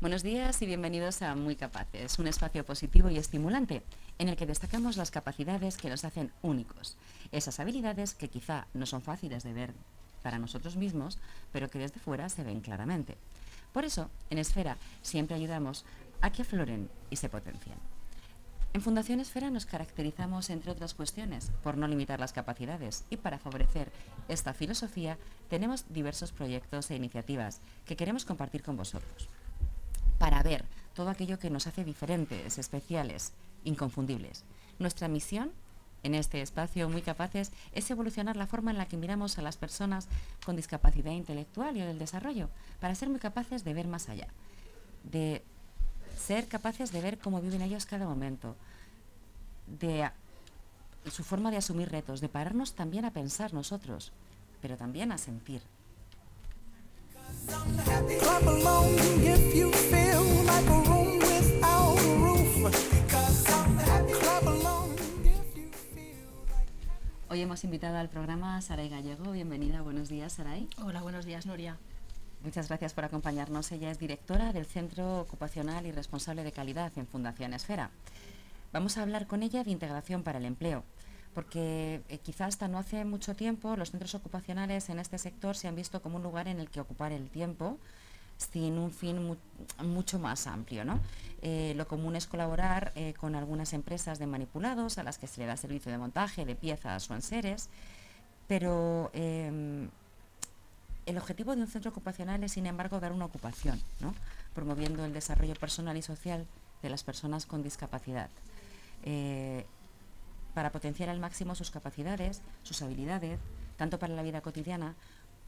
Buenos 0.00 0.22
días 0.22 0.62
y 0.62 0.66
bienvenidos 0.66 1.20
a 1.20 1.34
Muy 1.34 1.56
Capaces, 1.56 2.18
un 2.18 2.26
espacio 2.26 2.64
positivo 2.64 3.10
y 3.10 3.18
estimulante 3.18 3.82
en 4.18 4.30
el 4.30 4.36
que 4.36 4.46
destacamos 4.46 4.96
las 4.96 5.10
capacidades 5.10 5.76
que 5.76 5.90
nos 5.90 6.06
hacen 6.06 6.32
únicos, 6.40 6.96
esas 7.32 7.60
habilidades 7.60 8.14
que 8.14 8.30
quizá 8.30 8.66
no 8.72 8.86
son 8.86 9.02
fáciles 9.02 9.42
de 9.42 9.52
ver 9.52 9.74
para 10.22 10.38
nosotros 10.38 10.76
mismos, 10.76 11.18
pero 11.52 11.68
que 11.68 11.78
desde 11.78 12.00
fuera 12.00 12.30
se 12.30 12.44
ven 12.44 12.62
claramente. 12.62 13.18
Por 13.74 13.84
eso, 13.84 14.08
en 14.30 14.38
Esfera 14.38 14.78
siempre 15.02 15.36
ayudamos 15.36 15.84
a 16.22 16.32
que 16.32 16.40
afloren 16.40 16.88
y 17.10 17.16
se 17.16 17.28
potencien. 17.28 17.76
En 18.72 18.80
Fundación 18.80 19.20
Esfera 19.20 19.50
nos 19.50 19.66
caracterizamos, 19.66 20.48
entre 20.48 20.70
otras 20.70 20.94
cuestiones, 20.94 21.52
por 21.62 21.76
no 21.76 21.86
limitar 21.86 22.20
las 22.20 22.32
capacidades 22.32 23.04
y 23.10 23.18
para 23.18 23.38
favorecer 23.38 23.92
esta 24.28 24.54
filosofía 24.54 25.18
tenemos 25.50 25.84
diversos 25.92 26.32
proyectos 26.32 26.90
e 26.90 26.96
iniciativas 26.96 27.60
que 27.84 27.96
queremos 27.96 28.24
compartir 28.24 28.62
con 28.62 28.78
vosotros 28.78 29.28
para 30.20 30.42
ver 30.42 30.66
todo 30.92 31.08
aquello 31.08 31.38
que 31.38 31.48
nos 31.48 31.66
hace 31.66 31.82
diferentes, 31.82 32.58
especiales, 32.58 33.32
inconfundibles. 33.64 34.44
Nuestra 34.78 35.08
misión 35.08 35.50
en 36.02 36.14
este 36.14 36.42
espacio 36.42 36.90
muy 36.90 37.00
capaces 37.00 37.52
es 37.72 37.90
evolucionar 37.90 38.36
la 38.36 38.46
forma 38.46 38.70
en 38.70 38.76
la 38.76 38.84
que 38.84 38.98
miramos 38.98 39.38
a 39.38 39.42
las 39.42 39.56
personas 39.56 40.08
con 40.44 40.56
discapacidad 40.56 41.12
intelectual 41.12 41.74
y 41.78 41.80
del 41.80 41.98
desarrollo, 41.98 42.50
para 42.80 42.94
ser 42.94 43.08
muy 43.08 43.18
capaces 43.18 43.64
de 43.64 43.72
ver 43.72 43.88
más 43.88 44.10
allá, 44.10 44.28
de 45.04 45.42
ser 46.18 46.48
capaces 46.48 46.92
de 46.92 47.00
ver 47.00 47.16
cómo 47.16 47.40
viven 47.40 47.62
ellos 47.62 47.86
cada 47.86 48.04
momento, 48.04 48.56
de 49.66 50.10
su 51.10 51.24
forma 51.24 51.50
de 51.50 51.56
asumir 51.56 51.90
retos, 51.90 52.20
de 52.20 52.28
pararnos 52.28 52.74
también 52.74 53.06
a 53.06 53.10
pensar 53.10 53.54
nosotros, 53.54 54.12
pero 54.60 54.76
también 54.76 55.12
a 55.12 55.18
sentir. 55.18 55.62
Hoy 67.32 67.40
hemos 67.42 67.62
invitado 67.62 67.96
al 67.96 68.08
programa 68.08 68.56
a 68.56 68.60
Saray 68.60 68.88
Gallego. 68.88 69.30
Bienvenida, 69.30 69.82
buenos 69.82 70.08
días, 70.08 70.32
Saray. 70.32 70.68
Hola, 70.82 71.00
buenos 71.00 71.24
días, 71.24 71.46
Nuria. 71.46 71.78
Muchas 72.42 72.66
gracias 72.66 72.92
por 72.92 73.04
acompañarnos. 73.04 73.70
Ella 73.70 73.90
es 73.90 74.00
directora 74.00 74.52
del 74.52 74.66
Centro 74.66 75.20
Ocupacional 75.20 75.86
y 75.86 75.92
Responsable 75.92 76.42
de 76.42 76.50
Calidad 76.50 76.90
en 76.96 77.06
Fundación 77.06 77.54
Esfera. 77.54 77.90
Vamos 78.72 78.98
a 78.98 79.02
hablar 79.02 79.28
con 79.28 79.44
ella 79.44 79.62
de 79.62 79.70
integración 79.70 80.24
para 80.24 80.38
el 80.38 80.44
empleo 80.44 80.82
porque 81.34 82.02
eh, 82.08 82.18
quizás 82.18 82.48
hasta 82.48 82.68
no 82.68 82.78
hace 82.78 83.04
mucho 83.04 83.34
tiempo 83.34 83.76
los 83.76 83.90
centros 83.90 84.14
ocupacionales 84.14 84.88
en 84.88 84.98
este 84.98 85.18
sector 85.18 85.56
se 85.56 85.68
han 85.68 85.76
visto 85.76 86.02
como 86.02 86.16
un 86.16 86.22
lugar 86.22 86.48
en 86.48 86.60
el 86.60 86.70
que 86.70 86.80
ocupar 86.80 87.12
el 87.12 87.30
tiempo 87.30 87.78
sin 88.36 88.78
un 88.78 88.90
fin 88.90 89.36
mucho 89.82 90.18
más 90.18 90.46
amplio. 90.46 90.84
¿no? 90.84 90.98
Eh, 91.42 91.74
lo 91.76 91.86
común 91.86 92.16
es 92.16 92.26
colaborar 92.26 92.92
eh, 92.94 93.14
con 93.14 93.34
algunas 93.34 93.72
empresas 93.74 94.18
de 94.18 94.26
manipulados 94.26 94.98
a 94.98 95.02
las 95.02 95.18
que 95.18 95.26
se 95.26 95.40
le 95.40 95.46
da 95.46 95.56
servicio 95.56 95.92
de 95.92 95.98
montaje 95.98 96.44
de 96.44 96.56
piezas 96.56 97.10
o 97.10 97.14
enseres, 97.14 97.68
pero 98.48 99.10
em, 99.12 99.88
el 101.06 101.18
objetivo 101.18 101.54
de 101.54 101.62
un 101.62 101.68
centro 101.68 101.90
ocupacional 101.90 102.42
es, 102.42 102.52
sin 102.52 102.66
embargo, 102.66 102.98
dar 102.98 103.12
una 103.12 103.26
ocupación, 103.26 103.80
¿no? 104.00 104.14
promoviendo 104.54 105.04
el 105.04 105.12
desarrollo 105.12 105.54
personal 105.54 105.96
y 105.96 106.02
social 106.02 106.46
de 106.82 106.88
las 106.88 107.04
personas 107.04 107.44
con 107.46 107.62
discapacidad 107.62 108.30
para 110.54 110.72
potenciar 110.72 111.08
al 111.08 111.20
máximo 111.20 111.54
sus 111.54 111.70
capacidades, 111.70 112.42
sus 112.62 112.82
habilidades, 112.82 113.38
tanto 113.76 113.98
para 113.98 114.14
la 114.14 114.22
vida 114.22 114.40
cotidiana 114.40 114.94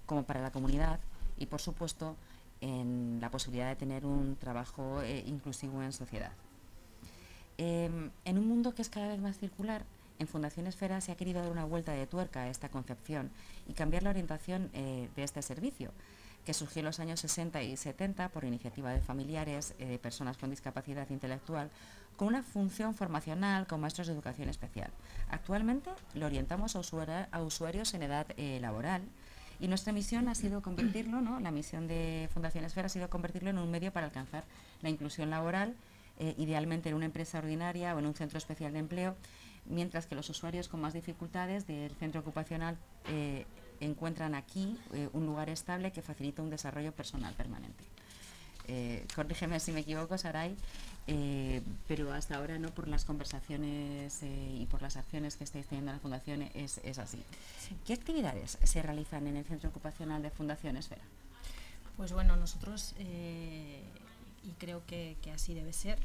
como 0.06 0.24
para 0.24 0.40
la 0.40 0.50
comunidad 0.50 1.00
y, 1.38 1.46
por 1.46 1.60
supuesto, 1.60 2.16
en 2.60 3.18
la 3.20 3.30
posibilidad 3.30 3.68
de 3.68 3.76
tener 3.76 4.06
un 4.06 4.36
trabajo 4.36 5.02
eh, 5.02 5.24
inclusivo 5.26 5.82
en 5.82 5.92
sociedad. 5.92 6.32
Em, 7.58 8.10
en 8.24 8.38
un 8.38 8.46
mundo 8.46 8.74
que 8.74 8.82
es 8.82 8.88
cada 8.88 9.08
vez 9.08 9.20
más 9.20 9.38
circular, 9.38 9.84
en 10.18 10.28
Fundación 10.28 10.66
Esfera 10.66 11.00
se 11.00 11.10
ha 11.10 11.16
querido 11.16 11.40
dar 11.42 11.50
una 11.50 11.64
vuelta 11.64 11.92
de 11.92 12.06
tuerca 12.06 12.42
a 12.42 12.48
esta 12.48 12.68
concepción 12.68 13.30
y 13.66 13.72
cambiar 13.72 14.04
la 14.04 14.10
orientación 14.10 14.70
eh, 14.72 15.08
de 15.16 15.24
este 15.24 15.42
servicio, 15.42 15.90
que 16.46 16.54
surgió 16.54 16.80
en 16.80 16.86
los 16.86 17.00
años 17.00 17.20
60 17.20 17.62
y 17.62 17.76
70 17.76 18.28
por 18.28 18.44
iniciativa 18.44 18.90
de 18.92 19.00
familiares 19.00 19.74
de 19.78 19.98
personas 19.98 20.36
con 20.38 20.50
discapacidad 20.50 21.08
intelectual 21.10 21.70
con 22.16 22.28
una 22.28 22.42
función 22.42 22.94
formacional 22.94 23.66
con 23.66 23.80
maestros 23.80 24.06
de 24.06 24.12
educación 24.12 24.48
especial. 24.48 24.90
Actualmente 25.30 25.90
lo 26.14 26.26
orientamos 26.26 26.76
a, 26.76 27.40
usuarios 27.40 27.94
en 27.94 28.02
edad 28.02 28.26
eh, 28.36 28.58
laboral 28.60 29.02
y 29.60 29.68
nuestra 29.68 29.92
misión 29.92 30.28
ha 30.28 30.34
sido 30.34 30.60
convertirlo, 30.60 31.20
¿no? 31.20 31.40
la 31.40 31.50
misión 31.50 31.86
de 31.86 32.28
Fundación 32.32 32.64
Esfera 32.64 32.86
ha 32.86 32.90
sido 32.90 33.08
convertirlo 33.08 33.50
en 33.50 33.58
un 33.58 33.70
medio 33.70 33.92
para 33.92 34.06
alcanzar 34.06 34.44
la 34.82 34.90
inclusión 34.90 35.30
laboral, 35.30 35.74
eh, 36.18 36.34
idealmente 36.36 36.88
en 36.88 36.96
una 36.96 37.06
empresa 37.06 37.38
ordinaria 37.38 37.94
o 37.94 37.98
en 37.98 38.06
un 38.06 38.14
centro 38.14 38.38
especial 38.38 38.72
de 38.72 38.80
empleo, 38.80 39.16
mientras 39.64 40.06
que 40.06 40.14
los 40.14 40.28
usuarios 40.28 40.68
con 40.68 40.80
más 40.80 40.92
dificultades 40.92 41.66
del 41.66 41.94
centro 41.94 42.20
ocupacional 42.20 42.76
eh, 43.06 43.46
encuentran 43.80 44.34
aquí 44.34 44.78
un 45.12 45.26
lugar 45.26 45.48
estable 45.48 45.90
que 45.90 46.02
facilita 46.02 46.40
un 46.40 46.50
desarrollo 46.50 46.92
personal 46.92 47.34
permanente. 47.34 47.84
Corrígeme 49.14 49.60
si 49.60 49.72
me 49.72 49.80
equivoco, 49.80 50.16
Saray, 50.18 50.56
eh, 51.08 51.62
pero 51.88 52.12
hasta 52.12 52.36
ahora 52.36 52.58
no 52.58 52.68
por 52.68 52.86
las 52.86 53.04
conversaciones 53.04 54.22
eh, 54.22 54.56
y 54.60 54.66
por 54.66 54.82
las 54.82 54.96
acciones 54.96 55.36
que 55.36 55.42
estáis 55.42 55.66
teniendo 55.66 55.90
en 55.90 55.96
la 55.96 56.00
Fundación 56.00 56.42
es, 56.54 56.78
así. 56.98 57.22
¿Qué 57.86 57.92
actividades 57.92 58.58
se 58.62 58.82
realizan 58.82 59.26
en 59.26 59.36
el 59.36 59.44
Centro 59.44 59.70
Ocupacional 59.70 60.22
de 60.22 60.30
Fundación 60.30 60.76
Esfera? 60.76 61.02
Pues 61.96 62.12
bueno, 62.12 62.36
nosotros, 62.36 62.94
eh, 62.98 63.82
y 64.44 64.50
creo 64.58 64.82
que, 64.86 65.16
que, 65.22 65.32
así 65.32 65.54
debe 65.54 65.72
ser, 65.72 65.98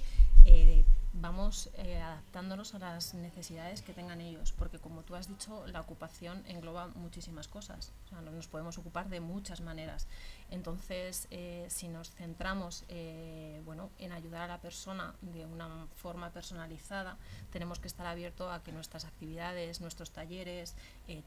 vamos 1.20 1.70
eh, 1.76 2.00
adaptándonos 2.00 2.76
a 2.76 2.80
las 2.80 3.14
necesidades 3.14 3.82
que 3.82 3.94
tengan 3.94 4.22
ellos, 4.22 4.52
porque 4.52 4.80
como 4.80 5.02
tú 5.02 5.16
has 5.16 5.28
dicho, 5.28 5.66
la 5.68 5.82
ocupación 5.82 6.44
engloba 6.48 6.88
muchísimas 6.88 7.48
cosas, 7.48 7.92
o 8.06 8.10
sea, 8.10 8.22
nos 8.22 8.48
podemos 8.48 8.78
ocupar 8.78 9.10
de 9.10 9.20
muchas 9.20 9.62
maneras. 9.62 10.08
Entonces, 10.52 11.28
eh, 11.32 11.66
si 11.70 11.88
nos 11.88 12.12
centramos 12.12 12.86
eh, 12.90 13.62
bueno, 13.66 13.90
en 14.00 14.12
ayudar 14.12 14.44
a 14.44 14.48
la 14.48 14.62
persona 14.62 15.14
de 15.22 15.46
una 15.46 15.88
forma 15.96 16.30
personalizada, 16.30 17.18
tenemos 17.52 17.80
que 17.80 17.88
estar 17.88 18.06
abiertos 18.06 18.52
a 18.54 18.64
que 18.64 18.72
nuestras 18.72 19.06
actividades, 19.06 19.82
nuestros 19.82 20.12
talleres, 20.12 20.76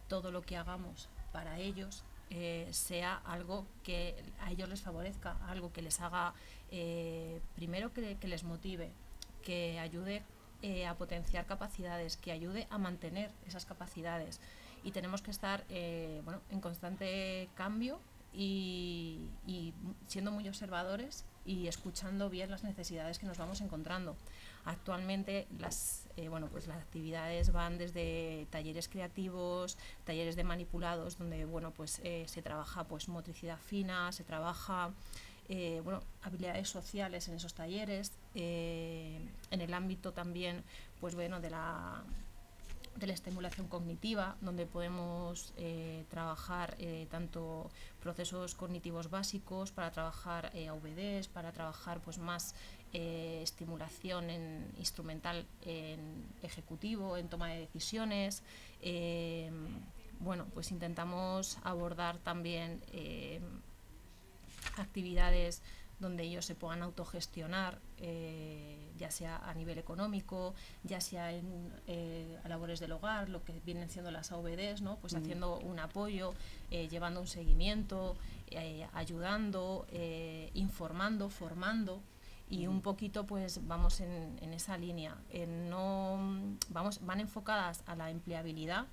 todo 0.09 0.31
lo 0.31 0.43
que 0.43 0.57
hagamos 0.57 1.09
para 1.33 1.59
ellos 1.59 2.05
sea 2.71 3.17
algo 3.25 3.67
que 3.83 4.15
a 4.41 4.53
ellos 4.53 4.69
les 4.69 4.83
favorezca, 4.83 5.37
algo 5.49 5.73
que 5.73 5.83
les 5.83 6.01
haga, 6.01 6.33
primero 7.57 7.93
que 7.93 8.17
les 8.23 8.45
motive, 8.45 8.93
que 9.41 9.79
ayude 9.79 10.23
eh, 10.63 10.87
a 10.87 10.95
potenciar 10.95 11.47
capacidades, 11.47 12.19
que 12.19 12.33
ayude 12.33 12.67
a 12.69 12.77
mantener 12.77 13.31
esas 13.47 13.65
capacidades. 13.65 14.41
Y 14.85 14.93
tenemos 14.93 15.23
que 15.23 15.31
estar 15.31 15.65
eh, 15.71 16.21
bueno, 16.23 16.43
en 16.51 16.61
constante 16.61 17.49
cambio 17.55 17.99
y, 18.35 19.21
siendo 20.07 20.33
muy 20.33 20.47
observadores 20.47 21.25
y 21.47 21.67
escuchando 21.67 22.29
bien 22.29 22.51
las 22.51 22.63
necesidades 22.63 23.19
que 23.19 23.25
nos 23.25 23.39
vamos 23.39 23.63
encontrando. 23.63 24.17
Actualmente 24.67 25.47
las, 25.59 26.07
eh, 26.19 26.29
bueno, 26.29 26.49
pues 26.49 26.67
las 26.67 26.77
actividades 26.77 27.53
van 27.53 27.79
desde 27.79 28.47
talleres 28.51 28.87
creativos, 28.87 29.79
talleres 30.05 30.37
de 30.37 30.45
manipulados, 30.45 31.17
donde 31.17 31.47
bueno, 31.47 31.71
pues, 31.71 32.03
se 32.27 32.43
trabaja 32.43 32.85
pues, 32.85 33.09
motricidad 33.09 33.59
fina, 33.59 34.13
se 34.13 34.25
trabaja 34.25 34.91
bueno, 35.83 36.03
habilidades 36.23 36.69
sociales 36.69 37.27
en 37.29 37.35
esos 37.35 37.55
talleres, 37.55 38.13
eh, 38.35 39.19
en 39.51 39.61
el 39.61 39.75
ámbito 39.75 40.13
también 40.13 40.63
pues 41.01 41.15
bueno, 41.15 41.41
de, 41.41 41.51
la, 41.51 42.03
de 42.97 43.07
la 43.07 43.15
estimulación 43.15 43.69
cognitiva, 43.69 44.37
donde 44.41 44.67
podemos 44.67 45.53
eh, 45.57 46.05
trabajar 46.11 46.77
tanto 47.11 47.71
procesos 48.03 48.55
cognitivos 48.55 49.09
básicos 49.09 49.73
para 49.73 49.91
trabajar 49.91 50.53
AVDs, 50.55 51.29
para 51.29 51.53
trabajar 51.53 52.01
pues 52.01 52.19
más 52.19 52.55
estimulación 52.93 54.29
en, 54.29 54.71
instrumental 54.77 55.47
en 55.63 56.27
ejecutivo, 56.43 57.17
en 57.17 57.29
toma 57.29 57.49
de 57.49 57.61
decisiones. 57.61 58.43
bueno, 60.19 60.45
pues 60.53 60.71
intentamos 60.71 61.57
abordar 61.63 62.19
también 62.19 62.83
actividades 64.77 65.63
donde 66.01 66.25
ellos 66.25 66.45
se 66.45 66.55
puedan 66.55 66.83
autogestionar, 66.83 67.79
eh, 67.99 68.91
ya 68.97 69.11
sea 69.11 69.37
a 69.37 69.55
nivel 69.55 69.79
económico, 69.79 70.55
ya 70.83 71.01
sea 71.01 71.33
en 71.33 71.73
eh, 71.87 72.39
labores 72.49 72.81
del 72.81 72.93
hogar, 72.93 73.29
lo 73.29 73.45
que 73.45 73.61
vienen 73.61 73.91
siendo 73.91 74.11
las 74.11 74.33
AVDs, 74.33 74.81
¿no? 74.81 74.97
pues 74.97 75.15
haciendo 75.15 75.59
un 75.59 75.79
apoyo, 75.79 76.33
eh, 76.71 76.89
llevando 76.89 77.21
un 77.21 77.27
seguimiento, 77.27 78.17
ayudando, 78.95 79.87
informando, 80.55 81.29
formando 81.29 82.03
y 82.49 82.67
un 82.67 82.81
poquito 82.81 83.25
pues 83.27 83.65
vamos 83.69 84.01
en, 84.01 84.53
esa 84.53 84.77
línea. 84.77 85.17
no, 85.69 86.57
vamos, 86.71 87.05
van 87.05 87.21
enfocadas 87.21 87.85
a 87.87 87.95
la 87.95 88.11
empleabilidad, 88.11 88.87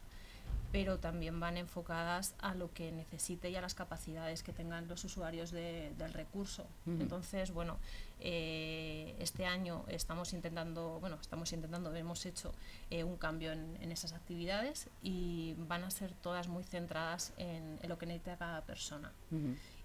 pero 0.77 0.99
también 0.99 1.39
van 1.39 1.57
enfocadas 1.57 2.35
a 2.37 2.53
lo 2.53 2.71
que 2.71 2.91
necesite 2.91 3.49
y 3.49 3.55
a 3.55 3.61
las 3.61 3.73
capacidades 3.73 4.43
que 4.43 4.53
tengan 4.53 4.87
los 4.87 5.03
usuarios 5.03 5.49
del 5.49 6.13
recurso. 6.13 6.67
Entonces, 6.85 7.49
bueno, 7.49 7.79
eh, 8.19 9.15
este 9.17 9.47
año 9.47 9.85
estamos 9.87 10.33
intentando, 10.33 10.99
bueno, 10.99 11.17
estamos 11.19 11.51
intentando, 11.51 11.95
hemos 11.95 12.23
hecho 12.27 12.53
eh, 12.91 13.03
un 13.03 13.17
cambio 13.17 13.53
en, 13.53 13.91
esas 13.91 14.13
actividades 14.13 14.87
y 15.01 15.55
van 15.67 15.83
a 15.83 15.89
ser 15.89 16.13
todas 16.13 16.47
muy 16.47 16.63
centradas 16.63 17.33
en, 17.37 17.79
lo 17.87 17.97
que 17.97 18.05
necesita 18.05 18.37
cada 18.37 18.61
persona. 18.61 19.11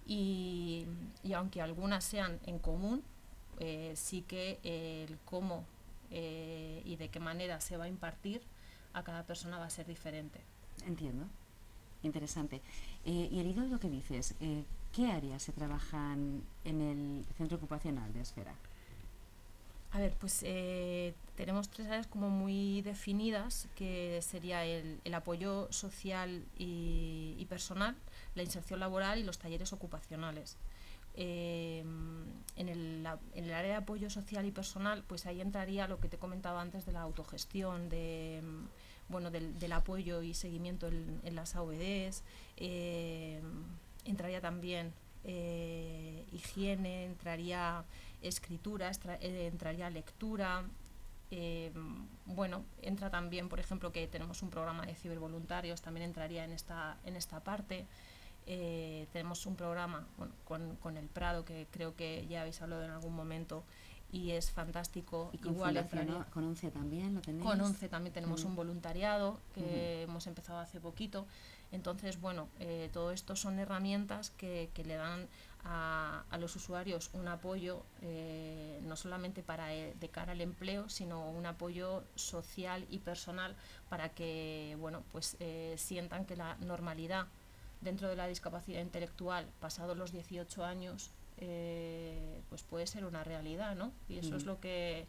y, 0.06 0.86
aunque 1.34 1.62
algunas 1.62 2.04
sean 2.04 2.38
en 2.44 2.58
común, 2.58 3.02
eh, 3.60 3.94
sí 3.96 4.20
que 4.28 4.58
el 4.62 5.18
cómo 5.24 5.64
y 6.10 6.96
de 6.96 7.08
qué 7.10 7.18
manera 7.18 7.62
se 7.62 7.78
va 7.78 7.84
a 7.84 7.88
impartir 7.88 8.42
a 8.92 9.02
cada 9.02 9.22
persona 9.22 9.58
va 9.58 9.64
a 9.64 9.70
ser 9.70 9.86
diferente. 9.86 10.51
Entiendo. 10.86 11.26
Interesante. 12.02 12.60
Eh, 13.04 13.28
y 13.30 13.38
el 13.38 13.46
hilo 13.46 13.62
de 13.62 13.68
lo 13.68 13.78
que 13.78 13.88
dices, 13.88 14.34
eh, 14.40 14.64
¿qué 14.92 15.10
áreas 15.10 15.42
se 15.42 15.52
trabajan 15.52 16.42
en 16.64 16.80
el 16.80 17.24
centro 17.36 17.56
ocupacional 17.56 18.12
de 18.12 18.20
Esfera? 18.20 18.54
A 19.92 19.98
ver, 19.98 20.14
pues 20.18 20.42
eh, 20.42 21.14
tenemos 21.36 21.68
tres 21.68 21.86
áreas 21.86 22.06
como 22.06 22.30
muy 22.30 22.80
definidas, 22.82 23.68
que 23.76 24.20
sería 24.22 24.64
el, 24.64 25.14
apoyo 25.14 25.70
social 25.70 26.44
y, 26.56 27.44
personal, 27.48 27.94
la 28.34 28.42
inserción 28.42 28.80
laboral 28.80 29.18
y 29.18 29.22
los 29.22 29.38
talleres 29.38 29.72
ocupacionales. 29.72 30.56
en, 31.14 31.84
el, 32.56 33.06
en, 33.34 33.44
el, 33.44 33.52
área 33.52 33.72
de 33.72 33.76
apoyo 33.76 34.08
social 34.08 34.46
y 34.46 34.50
personal, 34.50 35.04
pues 35.06 35.26
ahí 35.26 35.42
entraría 35.42 35.86
lo 35.86 36.00
que 36.00 36.08
te 36.08 36.16
comentaba 36.16 36.62
antes 36.62 36.86
de 36.86 36.92
la 36.92 37.02
autogestión, 37.02 37.90
de 37.90 38.40
bueno, 39.12 39.30
del, 39.30 39.72
apoyo 39.72 40.22
y 40.22 40.34
seguimiento 40.34 40.88
en, 40.88 41.34
las 41.36 41.54
AOEDs, 41.54 42.24
eh, 42.56 43.40
entraría 44.04 44.40
también 44.40 44.92
eh, 45.22 46.26
higiene, 46.32 47.04
entraría 47.04 47.84
escritura, 48.22 48.90
eh, 49.20 49.48
entraría 49.52 49.88
lectura. 49.90 50.64
bueno, 52.24 52.64
entra 52.80 53.10
también, 53.10 53.48
por 53.48 53.60
ejemplo, 53.60 53.92
que 53.92 54.08
tenemos 54.08 54.42
un 54.42 54.50
programa 54.50 54.84
de 54.86 54.94
cibervoluntarios, 54.94 55.80
también 55.82 56.04
entraría 56.06 56.44
en 56.44 56.52
esta, 56.52 56.96
en 57.04 57.14
esta 57.14 57.40
parte. 57.40 57.86
tenemos 59.12 59.46
un 59.46 59.54
programa 59.54 60.06
con, 60.44 60.76
con, 60.76 60.96
el 60.96 61.06
Prado, 61.08 61.44
que 61.44 61.66
creo 61.70 61.94
que 61.94 62.26
ya 62.26 62.40
habéis 62.40 62.60
hablado 62.62 62.82
en 62.82 62.90
algún 62.90 63.14
momento, 63.14 63.62
y 64.12 64.32
es 64.32 64.50
fantástico. 64.50 65.30
¿Y 65.32 65.38
con 65.38 65.54
Igual 65.54 65.88
con 66.30 66.54
también 66.70 67.14
lo 67.14 67.22
tenéis? 67.22 67.44
Con 67.44 67.60
ONCE 67.60 67.88
también 67.88 68.12
tenemos 68.12 68.44
un 68.44 68.54
voluntariado 68.54 69.40
que 69.54 70.02
hemos 70.02 70.26
empezado 70.26 70.58
hace 70.58 70.80
poquito. 70.80 71.26
Entonces, 71.72 72.20
bueno, 72.20 72.48
eh, 72.60 72.90
todo 72.92 73.12
esto 73.12 73.34
son 73.34 73.58
herramientas 73.58 74.30
que, 74.30 74.70
que 74.74 74.84
le 74.84 74.96
dan 74.96 75.26
a, 75.64 76.24
a, 76.30 76.36
los 76.36 76.54
usuarios 76.54 77.08
un 77.14 77.26
apoyo 77.28 77.82
eh, 78.02 78.80
no 78.82 78.96
solamente 78.96 79.42
para 79.42 79.74
eh, 79.74 79.94
de 79.98 80.08
cara 80.10 80.32
al 80.32 80.42
empleo, 80.42 80.90
sino 80.90 81.30
un 81.30 81.46
apoyo 81.46 82.04
social 82.14 82.84
y 82.90 82.98
personal 82.98 83.56
para 83.88 84.10
que, 84.10 84.76
bueno, 84.78 85.02
pues 85.12 85.38
sientan 85.76 86.26
que 86.26 86.36
la 86.36 86.56
normalidad 86.56 87.26
dentro 87.80 88.08
de 88.08 88.16
la 88.16 88.26
discapacidad 88.26 88.82
intelectual, 88.82 89.46
pasados 89.58 89.96
los 89.96 90.12
18 90.12 90.64
años, 90.64 91.10
eh, 91.44 92.40
pues 92.48 92.62
puede 92.62 92.86
ser 92.86 93.04
una 93.04 93.24
realidad, 93.24 93.74
¿no? 93.74 93.90
Y 94.08 94.18
eso 94.18 94.36
es 94.36 94.44
lo 94.44 94.60
que, 94.60 95.08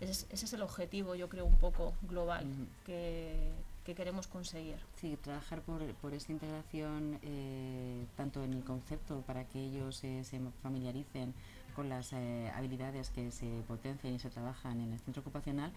ese, 0.00 0.26
es 0.30 0.52
el 0.52 0.60
objetivo, 0.60 1.14
yo 1.14 1.30
creo, 1.30 1.46
un 1.46 1.56
poco 1.56 1.94
global 2.02 2.44
que, 2.84 3.50
queremos 3.96 4.28
conseguir. 4.28 4.76
Sí, 5.00 5.18
trabajar 5.20 5.62
por, 5.62 5.82
por 5.94 6.14
esta 6.14 6.30
integración, 6.30 7.18
eh, 7.22 8.06
tanto 8.16 8.44
en 8.44 8.52
el 8.52 8.62
concepto, 8.62 9.22
para 9.22 9.48
que 9.48 9.58
ellos 9.58 10.04
eh, 10.04 10.22
se 10.22 10.38
familiaricen 10.62 11.34
con 11.74 11.88
las 11.88 12.12
habilidades 12.12 13.10
que 13.10 13.32
se 13.32 13.48
potencian 13.66 14.14
y 14.14 14.20
se 14.20 14.30
trabajan 14.30 14.80
en 14.80 14.92
el 14.92 15.00
centro 15.00 15.22
ocupacional, 15.22 15.72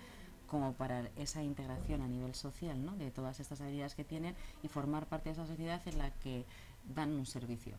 como 0.46 0.74
para 0.74 1.10
esa 1.16 1.42
integración 1.42 2.02
a 2.02 2.08
nivel 2.08 2.36
social, 2.36 2.86
¿no? 2.86 2.96
De 2.98 3.10
todas 3.10 3.40
estas 3.40 3.62
habilidades 3.62 3.96
que 3.96 4.04
tienen 4.04 4.36
y 4.62 4.68
formar 4.68 5.08
parte 5.08 5.30
de 5.30 5.34
esa 5.34 5.48
sociedad 5.48 5.82
en 5.88 5.98
la 5.98 6.12
que 6.12 6.46
dan 6.94 7.14
un 7.14 7.26
servicio 7.26 7.78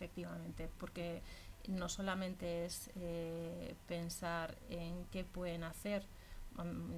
efectivamente, 0.00 0.70
porque 0.78 1.22
no 1.68 1.88
solamente 1.88 2.64
es 2.64 2.90
eh, 2.96 3.74
pensar 3.86 4.56
en 4.68 5.04
qué 5.06 5.24
pueden 5.24 5.64
hacer, 5.64 6.06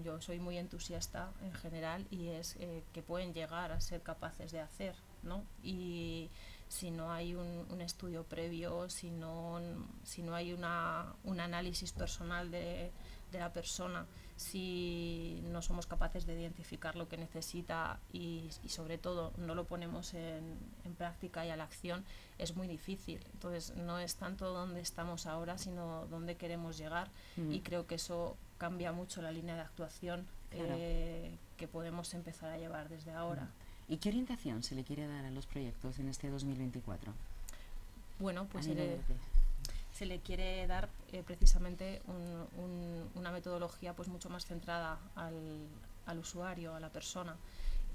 yo 0.02 0.20
soy 0.20 0.40
muy 0.40 0.58
entusiasta 0.58 1.32
en 1.42 1.52
general 1.52 2.06
y 2.10 2.28
es 2.28 2.56
eh, 2.58 2.82
que 2.92 3.02
pueden 3.02 3.32
llegar 3.32 3.70
a 3.70 3.80
ser 3.80 4.02
capaces 4.02 4.50
de 4.50 4.60
hacer, 4.60 4.96
¿no? 5.22 5.44
Y 5.62 6.30
si 6.72 6.90
no 6.90 7.12
hay 7.12 7.34
un, 7.34 7.80
estudio 7.82 8.24
previo, 8.24 8.88
si 8.88 9.10
no, 9.10 9.60
si 10.04 10.22
no 10.22 10.34
hay 10.34 10.54
una, 10.54 11.12
un 11.22 11.38
análisis 11.38 11.92
personal 11.92 12.50
de, 12.50 12.90
de 13.30 13.38
la 13.38 13.52
persona, 13.52 14.06
si 14.36 15.42
no 15.50 15.60
somos 15.60 15.86
capaces 15.86 16.24
de 16.24 16.40
identificar 16.40 16.96
lo 16.96 17.08
que 17.08 17.18
necesita 17.18 18.00
y, 18.10 18.48
sobre 18.68 18.96
todo 18.96 19.34
no 19.36 19.54
lo 19.54 19.64
ponemos 19.64 20.14
en, 20.14 20.56
práctica 20.96 21.44
y 21.44 21.50
a 21.50 21.56
la 21.56 21.64
acción, 21.64 22.04
es 22.38 22.56
muy 22.56 22.68
difícil. 22.68 23.20
Entonces 23.34 23.76
no 23.76 23.98
es 23.98 24.16
tanto 24.16 24.50
dónde 24.54 24.80
estamos 24.80 25.26
ahora, 25.26 25.58
sino 25.58 26.06
dónde 26.06 26.36
queremos 26.36 26.78
llegar 26.78 27.10
y 27.36 27.60
creo 27.60 27.86
que 27.86 27.96
eso 27.96 28.38
cambia 28.56 28.92
mucho 28.92 29.20
la 29.20 29.30
línea 29.30 29.56
de 29.56 29.60
actuación 29.60 30.26
eh, 30.52 31.36
que 31.58 31.68
podemos 31.68 32.14
empezar 32.14 32.50
a 32.50 32.56
llevar 32.56 32.88
desde 32.88 33.12
ahora. 33.12 33.50
¿Y 33.92 33.98
qué 33.98 34.08
orientación 34.08 34.62
se 34.62 34.74
le 34.74 34.84
quiere 34.84 35.06
dar 35.06 35.26
a 35.26 35.30
los 35.30 35.44
proyectos 35.44 35.98
en 35.98 36.08
este 36.08 36.30
2024? 36.30 37.12
Bueno, 38.20 38.46
pues 38.50 38.66
se 39.92 40.06
le 40.06 40.18
quiere 40.20 40.66
dar 40.66 40.88
eh, 41.12 41.22
precisamente 41.26 42.00
una 43.12 43.30
metodología 43.30 43.92
pues 43.92 44.08
mucho 44.08 44.30
más 44.30 44.46
centrada 44.46 44.98
al, 45.14 46.18
usuario, 46.18 46.74
a 46.74 46.80
la 46.80 46.88
persona. 46.88 47.36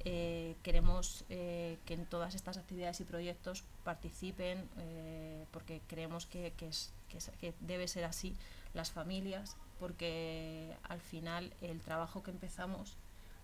Eh, 0.05 0.55
queremos 0.61 1.25
eh, 1.29 1.79
que 1.87 1.95
en 1.95 2.05
todas 2.05 2.35
estas 2.35 2.57
actividades 2.57 3.01
y 3.01 3.03
proyectos 3.03 3.63
participen 3.83 4.69
porque 5.49 5.81
creemos 5.87 6.27
que, 6.27 6.53
es, 6.61 6.91
que, 7.39 7.55
debe 7.61 7.87
ser 7.87 8.03
así 8.03 8.35
las 8.75 8.91
familias 8.91 9.55
porque 9.79 10.75
al 10.83 11.01
final 11.01 11.51
el 11.63 11.79
trabajo 11.79 12.21
que 12.21 12.29
empezamos 12.29 12.95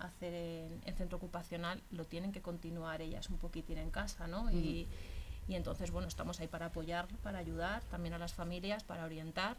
hacer 0.03 0.33
en, 0.33 0.95
centro 0.95 1.17
ocupacional 1.17 1.81
lo 1.91 2.05
tienen 2.05 2.31
que 2.31 2.41
continuar 2.41 3.01
ellas 3.01 3.29
un 3.29 3.37
poquitín 3.37 3.77
en 3.77 3.89
casa 3.89 4.27
¿no? 4.27 4.51
y, 4.51 4.87
y 5.47 5.55
entonces, 5.55 5.91
bueno, 5.91 6.07
estamos 6.07 6.39
ahí 6.39 6.47
para 6.47 6.67
apoyar, 6.67 7.07
para 7.21 7.39
ayudar 7.39 7.81
también 7.91 8.13
a 8.13 8.17
las 8.17 8.33
familias, 8.33 8.83
para 8.83 9.05
orientar 9.05 9.57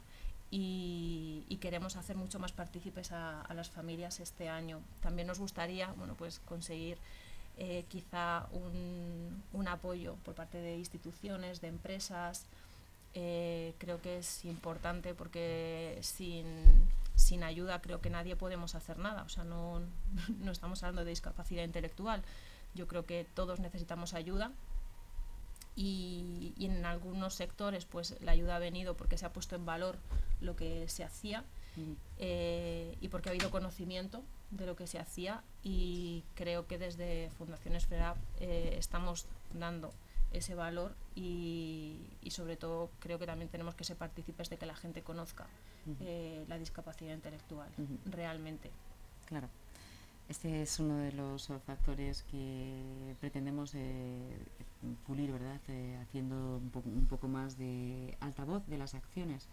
y, 0.50 1.58
queremos 1.60 1.96
hacer 1.96 2.16
mucho 2.16 2.38
más 2.38 2.52
partícipes 2.52 3.10
a, 3.12 3.46
las 3.54 3.70
familias 3.70 4.20
este 4.20 4.48
año. 4.48 4.80
También 5.02 5.26
nos 5.26 5.38
gustaría, 5.38 5.88
bueno, 5.92 6.14
pues 6.14 6.40
conseguir 6.44 6.98
eh, 7.56 7.84
quizá 7.88 8.46
un, 8.52 9.42
un, 9.52 9.68
apoyo 9.68 10.14
por 10.24 10.34
parte 10.34 10.58
de 10.58 10.76
instituciones, 10.76 11.60
de 11.60 11.68
empresas. 11.68 12.44
Eh, 13.14 13.74
creo 13.78 14.00
que 14.02 14.18
es 14.18 14.44
importante 14.44 15.14
porque 15.14 15.98
sin, 16.02 16.44
sin 17.16 17.42
ayuda 17.42 17.80
creo 17.80 18.00
que 18.00 18.11
nadie 18.11 18.37
podemos 18.37 18.75
hacer 18.75 18.99
nada. 18.99 19.23
O 19.23 19.28
sea, 19.28 19.44
no, 19.44 19.80
no 20.40 20.52
estamos 20.52 20.83
hablando 20.83 21.04
de 21.04 21.11
discapacidad 21.11 21.64
intelectual. 21.64 22.23
Yo 22.75 22.88
creo 22.88 23.06
que 23.06 23.26
todos 23.35 23.61
necesitamos 23.61 24.14
ayuda 24.14 24.50
y, 25.76 26.54
en 26.59 26.85
algunos 26.85 27.35
sectores 27.35 27.85
pues 27.85 28.16
la 28.21 28.33
ayuda 28.33 28.56
ha 28.56 28.59
venido 28.59 28.94
porque 28.94 29.18
se 29.18 29.26
ha 29.26 29.33
puesto 29.33 29.56
en 29.56 29.66
valor 29.66 29.97
lo 30.40 30.56
que 30.56 30.88
se 30.88 31.04
hacía 31.04 31.44
eh, 32.18 32.97
y 33.00 33.09
porque 33.09 33.28
ha 33.28 33.33
habido 33.33 33.50
conocimiento 33.50 34.23
de 34.50 34.66
lo 34.66 34.76
que 34.76 34.87
se 34.87 35.00
hacía 35.00 35.42
y 35.64 36.23
creo 36.35 36.68
que 36.68 36.78
desde 36.78 37.30
Fundación 37.38 37.75
Esfera 37.75 38.14
eh, 38.38 38.76
estamos 38.78 39.26
dando 39.52 39.92
ese 40.33 40.54
valor 40.54 40.94
y, 41.16 41.97
sobre 42.30 42.56
todo 42.56 42.90
creo 43.00 43.18
que 43.18 43.26
también 43.26 43.49
tenemos 43.49 43.75
que 43.75 43.85
ser 43.85 43.97
partícipes 43.97 44.50
de 44.50 44.56
que 44.56 44.66
la 44.66 44.76
gente 44.76 45.02
conozca 45.02 45.47
eh, 46.00 46.44
la 46.48 46.58
discapacidad 46.58 47.14
intelectual 47.14 47.68
realmente. 48.06 48.70
Claro. 49.26 49.48
Este 50.28 50.62
es 50.62 50.80
uno 50.80 50.96
de 50.96 51.12
los 51.12 51.48
factores 51.66 52.22
que 52.30 53.14
pretendemos 53.20 53.74
eh, 53.74 54.38
pulir, 55.06 55.32
¿verdad? 55.32 55.60
Eh, 55.68 55.98
haciendo 56.02 56.56
un, 56.56 57.06
poco 57.08 57.28
más 57.28 57.58
de 57.58 58.16
altavoz 58.20 58.66
de 58.66 58.78
las 58.78 58.94
acciones 58.94 59.46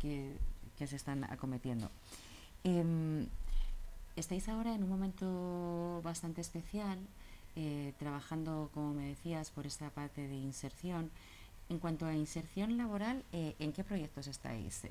que, 0.00 0.36
se 0.78 0.96
están 0.96 1.24
acometiendo. 1.24 1.90
Em, 2.64 3.26
estáis 4.16 4.48
ahora 4.48 4.74
en 4.74 4.82
un 4.82 4.88
momento 4.88 6.00
bastante 6.02 6.40
especial, 6.40 6.98
trabajando, 7.98 8.70
como 8.72 8.94
me 8.94 9.08
decías, 9.08 9.50
por 9.50 9.66
esta 9.66 9.90
parte 9.90 10.26
de 10.26 10.36
inserción. 10.36 11.10
En 11.70 11.78
cuanto 11.78 12.04
a 12.04 12.14
inserción 12.14 12.76
laboral, 12.76 13.24
¿en 13.32 13.72
qué 13.72 13.84
proyectos 13.84 14.26
estáis? 14.26 14.82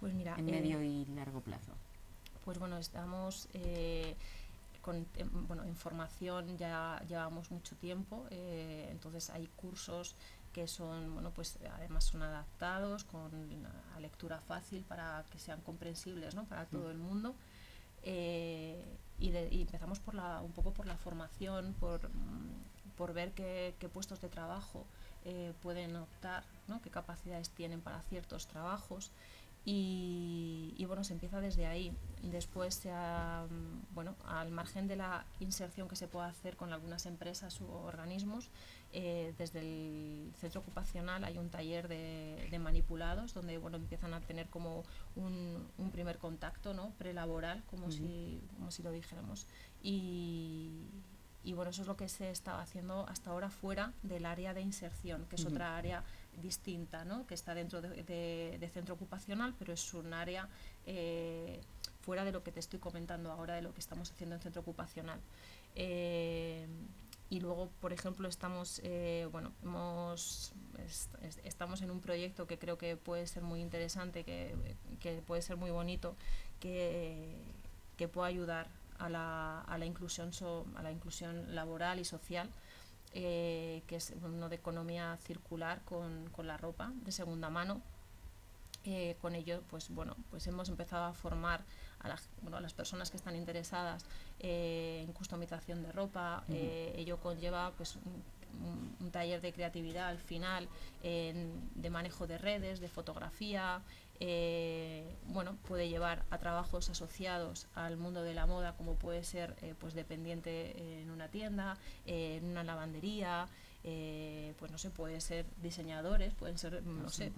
pues 0.00 0.12
mira, 0.12 0.34
en 0.36 0.46
medio 0.46 0.82
y 0.82 1.06
largo 1.14 1.40
plazo 1.40 1.72
pues 2.46 2.60
bueno, 2.60 2.78
estamos 2.78 3.48
eh, 3.54 4.14
con, 4.80 5.04
bueno, 5.48 5.64
en 5.64 5.74
formación 5.74 6.56
ya 6.56 7.02
llevamos 7.08 7.50
mucho 7.50 7.74
tiempo, 7.74 8.24
entonces 8.30 9.30
hay 9.30 9.48
cursos 9.56 10.14
que 10.52 10.68
son, 10.68 11.12
bueno, 11.12 11.32
pues 11.32 11.58
además 11.74 12.04
son 12.04 12.22
adaptados 12.22 13.02
con 13.02 13.30
la 13.60 14.00
lectura 14.00 14.38
fácil 14.38 14.84
para 14.84 15.24
que 15.32 15.40
sean 15.40 15.60
comprensibles 15.62 16.36
¿no? 16.36 16.44
para 16.44 16.66
todo 16.66 16.88
el 16.92 16.98
mundo. 16.98 17.34
Eh, 18.04 18.80
y, 19.18 19.36
empezamos 19.36 19.98
por 19.98 20.14
la, 20.14 20.40
un 20.40 20.52
poco 20.52 20.72
por 20.72 20.86
la 20.86 20.96
formación, 20.96 21.74
por, 21.80 22.08
mm, 22.08 22.75
por 22.96 23.12
ver 23.12 23.32
qué, 23.32 23.74
puestos 23.92 24.20
de 24.20 24.28
trabajo 24.28 24.84
eh, 25.24 25.52
pueden 25.62 25.96
optar, 25.96 26.44
¿no? 26.68 26.80
qué 26.82 26.90
capacidades 26.90 27.50
tienen 27.50 27.80
para 27.80 28.00
ciertos 28.02 28.46
trabajos. 28.46 29.10
Y, 29.68 30.74
y, 30.76 30.84
bueno, 30.84 31.02
se 31.02 31.12
empieza 31.12 31.40
desde 31.40 31.66
ahí. 31.66 31.92
Después, 32.22 32.86
mm, 32.86 33.94
bueno, 33.94 34.14
al 34.24 34.52
margen 34.52 34.86
de 34.86 34.94
la 34.94 35.26
inserción 35.40 35.88
que 35.88 35.96
se 35.96 36.06
puede 36.06 36.28
hacer 36.28 36.56
con 36.56 36.72
algunas 36.72 37.04
empresas 37.04 37.60
u 37.60 37.66
organismos, 37.68 38.48
eh, 38.92 39.34
desde 39.36 39.58
el 39.58 40.32
centro 40.40 40.60
ocupacional 40.60 41.24
hay 41.24 41.36
un 41.36 41.50
taller 41.50 41.88
de, 41.88 42.58
manipulados 42.58 43.34
donde 43.34 43.58
bueno, 43.58 43.76
empiezan 43.76 44.14
a 44.14 44.20
tener 44.20 44.48
como 44.48 44.84
un, 45.16 45.68
primer 45.92 46.16
contacto 46.18 46.72
¿no? 46.72 46.90
prelaboral, 46.96 47.62
como, 47.64 47.90
si, 47.90 48.40
como 48.56 48.70
si 48.70 48.82
lo 48.82 48.92
dijéramos. 48.92 49.46
Y, 49.82 50.70
y, 51.46 51.52
bueno, 51.52 51.70
eso 51.70 51.82
es 51.82 51.88
lo 51.88 51.96
que 51.96 52.08
se 52.08 52.30
está 52.32 52.60
haciendo 52.60 53.06
hasta 53.08 53.30
ahora 53.30 53.50
fuera 53.50 53.92
del 54.02 54.26
área 54.26 54.52
de 54.52 54.62
inserción, 54.62 55.26
que 55.30 55.36
es 55.36 55.46
otra 55.46 55.76
área 55.76 56.02
distinta, 56.42 57.04
¿no? 57.04 57.24
que 57.28 57.34
está 57.34 57.54
dentro 57.54 57.80
de, 57.80 58.70
centro 58.74 58.96
ocupacional, 58.96 59.54
pero 59.56 59.72
es 59.72 59.94
un 59.94 60.12
área 60.12 60.48
eh, 60.86 61.60
fuera 62.02 62.24
de 62.24 62.32
lo 62.32 62.42
que 62.42 62.50
te 62.50 62.58
estoy 62.58 62.80
comentando 62.80 63.30
ahora, 63.30 63.54
de 63.54 63.62
lo 63.62 63.72
que 63.72 63.78
estamos 63.78 64.10
haciendo 64.10 64.34
en 64.34 64.42
centro 64.42 64.62
ocupacional. 64.62 65.20
Eh, 65.76 66.66
y 67.30 67.38
luego, 67.38 67.70
por 67.80 67.92
ejemplo, 67.92 68.26
estamos, 68.28 68.80
eh, 68.82 69.28
bueno, 69.30 69.52
hemos, 69.62 70.52
estamos 71.44 71.80
en 71.80 71.92
un 71.92 72.00
proyecto 72.00 72.48
que 72.48 72.58
creo 72.58 72.76
que 72.76 72.96
puede 72.96 73.24
ser 73.28 73.44
muy 73.44 73.60
interesante, 73.60 74.24
que, 74.24 74.52
que 74.98 75.22
puede 75.22 75.42
ser 75.42 75.56
muy 75.56 75.70
bonito, 75.70 76.16
que, 76.58 77.36
que 77.96 78.08
pueda 78.08 78.26
ayudar 78.26 78.68
a 78.98 79.08
la, 79.08 79.60
a 79.60 79.78
la, 79.78 79.86
inclusión, 79.86 80.30
a 80.76 80.82
la 80.82 80.90
inclusión 80.90 81.54
laboral 81.54 82.00
y 82.00 82.04
social, 82.04 82.48
eh, 83.14 83.82
que 83.86 83.96
es 83.96 84.12
uno 84.22 84.48
de 84.48 84.56
economía 84.56 85.16
circular 85.22 85.80
con, 85.84 86.28
con 86.30 86.46
la 86.46 86.56
ropa 86.56 86.92
de 87.04 87.12
segunda 87.12 87.50
mano. 87.50 87.82
Eh, 88.88 89.16
con 89.20 89.34
ello, 89.34 89.62
pues 89.68 89.90
bueno, 89.90 90.14
pues 90.30 90.46
hemos 90.46 90.68
empezado 90.68 91.06
a 91.06 91.12
formar 91.12 91.64
a, 91.98 92.08
las 92.60 92.72
personas 92.72 93.10
que 93.10 93.16
están 93.16 93.34
interesadas 93.34 94.04
eh, 94.38 95.02
en 95.04 95.12
customización 95.12 95.82
de 95.82 95.90
ropa. 95.90 96.44
Eh, 96.48 96.94
ello 96.96 97.18
conlleva 97.18 97.72
pues, 97.76 97.96
un, 97.96 99.10
taller 99.10 99.40
de 99.40 99.52
creatividad 99.52 100.08
al 100.08 100.18
final, 100.18 100.68
de 101.02 101.90
manejo 101.90 102.26
de 102.26 102.38
redes, 102.38 102.78
de 102.78 102.88
fotografía. 102.88 103.80
Eh, 104.20 105.04
bueno, 105.26 105.56
puede 105.68 105.88
llevar 105.88 106.24
a 106.30 106.38
trabajos 106.38 106.88
asociados 106.88 107.66
al 107.74 107.96
mundo 107.96 108.22
de 108.22 108.34
la 108.34 108.46
moda, 108.46 108.74
como 108.76 108.94
puede 108.94 109.24
ser 109.24 109.54
pues 109.78 109.94
dependiente 109.94 111.00
en 111.00 111.10
una 111.10 111.28
tienda, 111.28 111.76
en 112.06 112.44
una 112.44 112.64
lavandería, 112.64 113.48
pues 113.82 114.72
no 114.72 114.78
sé, 114.78 114.90
puede 114.90 115.20
ser 115.20 115.46
diseñadores, 115.62 116.34
pueden 116.34 116.58
ser, 116.58 116.82
no 116.82 117.08
sé, 117.08 117.32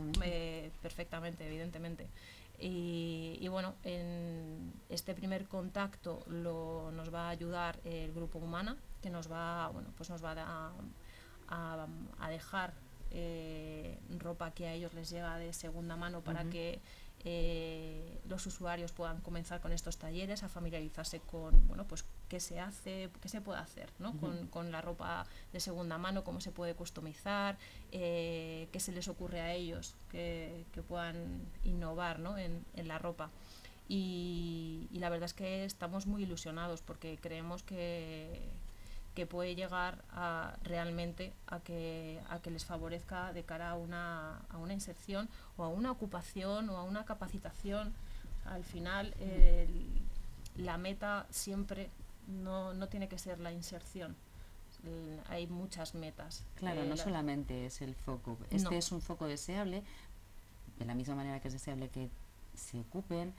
perfectamente, 0.83 1.47
evidentemente. 1.47 2.07
Y, 2.61 3.47
bueno, 3.49 3.75
en 3.85 4.73
este 4.89 5.15
primer 5.15 5.47
contacto 5.47 6.25
lo, 6.27 6.91
nos 6.91 7.15
va 7.15 7.27
a 7.27 7.29
ayudar 7.31 7.79
el 7.85 8.13
grupo 8.13 8.39
Humana, 8.39 8.77
que 9.01 9.11
nos 9.11 9.31
va, 9.31 9.69
bueno, 9.69 9.91
pues 9.97 10.11
nos 10.11 10.25
va 10.25 10.35
a, 11.49 11.87
a, 12.19 12.31
dejar 12.31 12.75
eh, 13.11 13.99
ropa 14.19 14.51
que 14.51 14.67
a 14.67 14.75
ellos 14.75 14.95
les 14.95 15.11
llega 15.11 15.37
de 15.39 15.53
segunda 15.53 15.97
mano 15.97 16.21
para 16.21 16.45
que 16.45 16.81
eh, 17.25 18.21
los 18.29 18.47
usuarios 18.47 18.93
puedan 18.93 19.21
comenzar 19.21 19.61
con 19.61 19.73
estos 19.73 19.97
talleres, 19.97 20.45
a 20.45 20.49
familiarizarse 20.49 21.19
con 21.19 21.67
bueno, 21.67 21.85
pues 21.85 22.05
qué 22.29 22.39
se 22.39 22.61
hace, 22.61 23.11
qué 23.21 23.29
se 23.29 23.41
puede 23.41 23.59
hacer 23.59 23.91
¿no? 23.99 24.17
con, 24.19 24.47
con, 24.49 24.71
la 24.71 24.81
ropa 24.81 25.27
de 25.53 25.59
segunda 25.59 25.99
mano, 25.99 26.23
cómo 26.23 26.41
se 26.41 26.53
puede 26.53 26.75
customizar, 26.75 27.59
eh, 27.91 28.69
qué 28.71 28.79
se 28.79 28.93
les 28.93 29.09
ocurre 29.09 29.41
a 29.41 29.53
ellos 29.53 29.97
que, 30.11 30.65
que 30.73 30.83
puedan 30.83 31.41
innovar 31.65 32.21
¿no? 32.21 32.39
en, 32.39 32.65
en, 32.75 32.87
la 32.87 32.99
ropa. 32.99 33.31
Y, 33.89 34.87
y, 34.93 34.99
la 34.99 35.09
verdad 35.09 35.25
es 35.25 35.35
que 35.35 35.65
estamos 35.65 36.07
muy 36.07 36.23
ilusionados 36.23 36.83
porque 36.83 37.19
creemos 37.21 37.63
que, 37.63 38.43
que 39.19 39.27
puede 39.27 39.57
llegar 39.57 40.05
a, 40.13 40.55
realmente 40.63 41.33
a 41.49 41.59
que, 41.59 42.21
a 42.31 42.39
que 42.39 42.53
les 42.53 42.65
favorezca 42.65 43.33
de 43.33 43.43
cara 43.43 43.71
a 43.71 43.75
una, 43.75 44.43
a 44.49 44.59
una 44.59 44.73
inserción 44.73 45.29
o 45.57 45.65
a 45.65 45.69
una 45.69 45.91
ocupación 45.91 46.71
o 46.71 46.77
a 46.77 46.85
una 46.85 47.05
capacitación. 47.05 47.93
Al 48.45 48.63
final, 48.63 49.13
la 50.57 50.79
meta 50.79 51.27
siempre 51.31 51.91
no, 52.29 52.75
no, 52.75 52.87
tiene 52.87 53.09
que 53.09 53.19
ser 53.19 53.41
la 53.41 53.51
inserción. 53.51 54.15
hay 55.29 55.49
muchas 55.49 55.97
metas. 55.97 56.45
Claro, 56.55 56.85
no 56.85 56.97
solamente 56.97 57.67
es 57.67 57.83
el 57.83 57.97
foco. 57.97 58.39
Este 58.53 58.79
es 58.79 58.93
un 58.93 59.01
foco 59.01 59.27
deseable, 59.27 59.83
de 60.79 60.85
la 60.85 60.95
misma 60.95 61.17
manera 61.17 61.41
que 61.41 61.49
es 61.49 61.55
deseable 61.55 61.89
que 61.89 62.09
se 62.55 62.79
ocupen, 62.79 63.35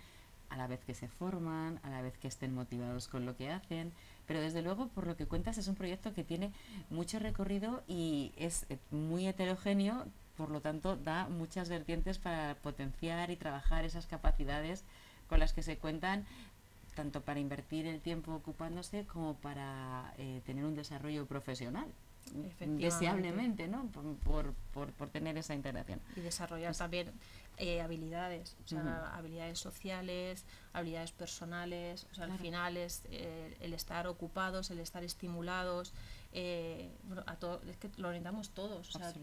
a 0.49 0.57
la 0.57 0.67
vez 0.67 0.81
que 0.83 0.93
se 0.93 1.07
forman, 1.07 1.79
a 1.83 1.89
la 1.89 2.01
vez 2.01 2.17
que 2.17 2.27
estén 2.27 2.53
motivados 2.53 3.07
con 3.07 3.25
lo 3.25 3.37
que 3.37 3.49
hacen, 3.49 3.93
pero 4.29 4.41
desde 4.41 4.61
luego, 4.61 4.89
por 4.89 5.07
lo 5.07 5.17
que 5.17 5.25
cuentas, 5.25 5.57
es 5.57 5.67
un 5.67 5.73
proyecto 5.73 6.13
que 6.13 6.23
tiene 6.23 6.51
mucho 6.91 7.17
recorrido 7.17 7.81
y 7.87 8.31
es 8.37 8.67
eh, 8.69 8.77
muy 8.91 9.25
heterogéneo, 9.25 10.05
por 10.37 10.51
lo 10.51 10.61
tanto, 10.61 10.95
da 10.97 11.27
muchas 11.27 11.67
vertientes 11.67 12.19
para 12.19 12.53
potenciar 12.61 13.31
y 13.31 13.37
trabajar 13.37 13.85
esas 13.85 14.05
capacidades 14.05 14.83
con 15.29 15.39
las 15.39 15.51
que 15.53 15.63
se 15.63 15.79
cuentan 15.79 16.27
tanto 16.93 17.21
para 17.21 17.39
invertir 17.39 17.87
el 17.87 18.01
tiempo 18.01 18.31
ocupándose 18.35 19.03
como 19.07 19.33
para 19.33 20.13
eh, 20.19 20.43
tener 20.45 20.63
un 20.63 20.75
desarrollo 20.75 21.25
profesional 21.25 21.87
deseablemente, 22.59 23.67
¿no? 23.67 23.87
Por, 23.87 24.53
por, 24.73 24.91
por, 24.91 25.09
tener 25.09 25.37
esa 25.37 25.55
integración. 25.55 25.99
Y 26.15 26.21
desarrollar 26.21 26.75
también 26.75 27.11
eh, 27.61 27.81
habilidades, 27.81 28.55
o 28.63 28.67
sea, 28.69 29.13
habilidades 29.15 29.59
sociales, 29.59 30.45
habilidades 30.71 31.11
personales, 31.11 32.07
o 32.09 32.15
sea, 32.15 32.23
al 32.23 32.39
final 32.39 32.77
es 32.77 33.03
eh, 33.11 33.57
el 33.59 33.73
estar 33.73 34.07
ocupados, 34.07 34.71
el 34.71 34.79
estar 34.79 35.03
estimulados, 35.03 35.91
eh, 36.31 36.89
bueno, 37.03 37.23
a 37.25 37.35
todo, 37.35 37.59
es 37.69 37.75
que 37.75 37.89
lo 37.97 38.09
necesitamos 38.09 38.51
todos. 38.51 38.95
O 38.95 38.99
sea, 38.99 39.13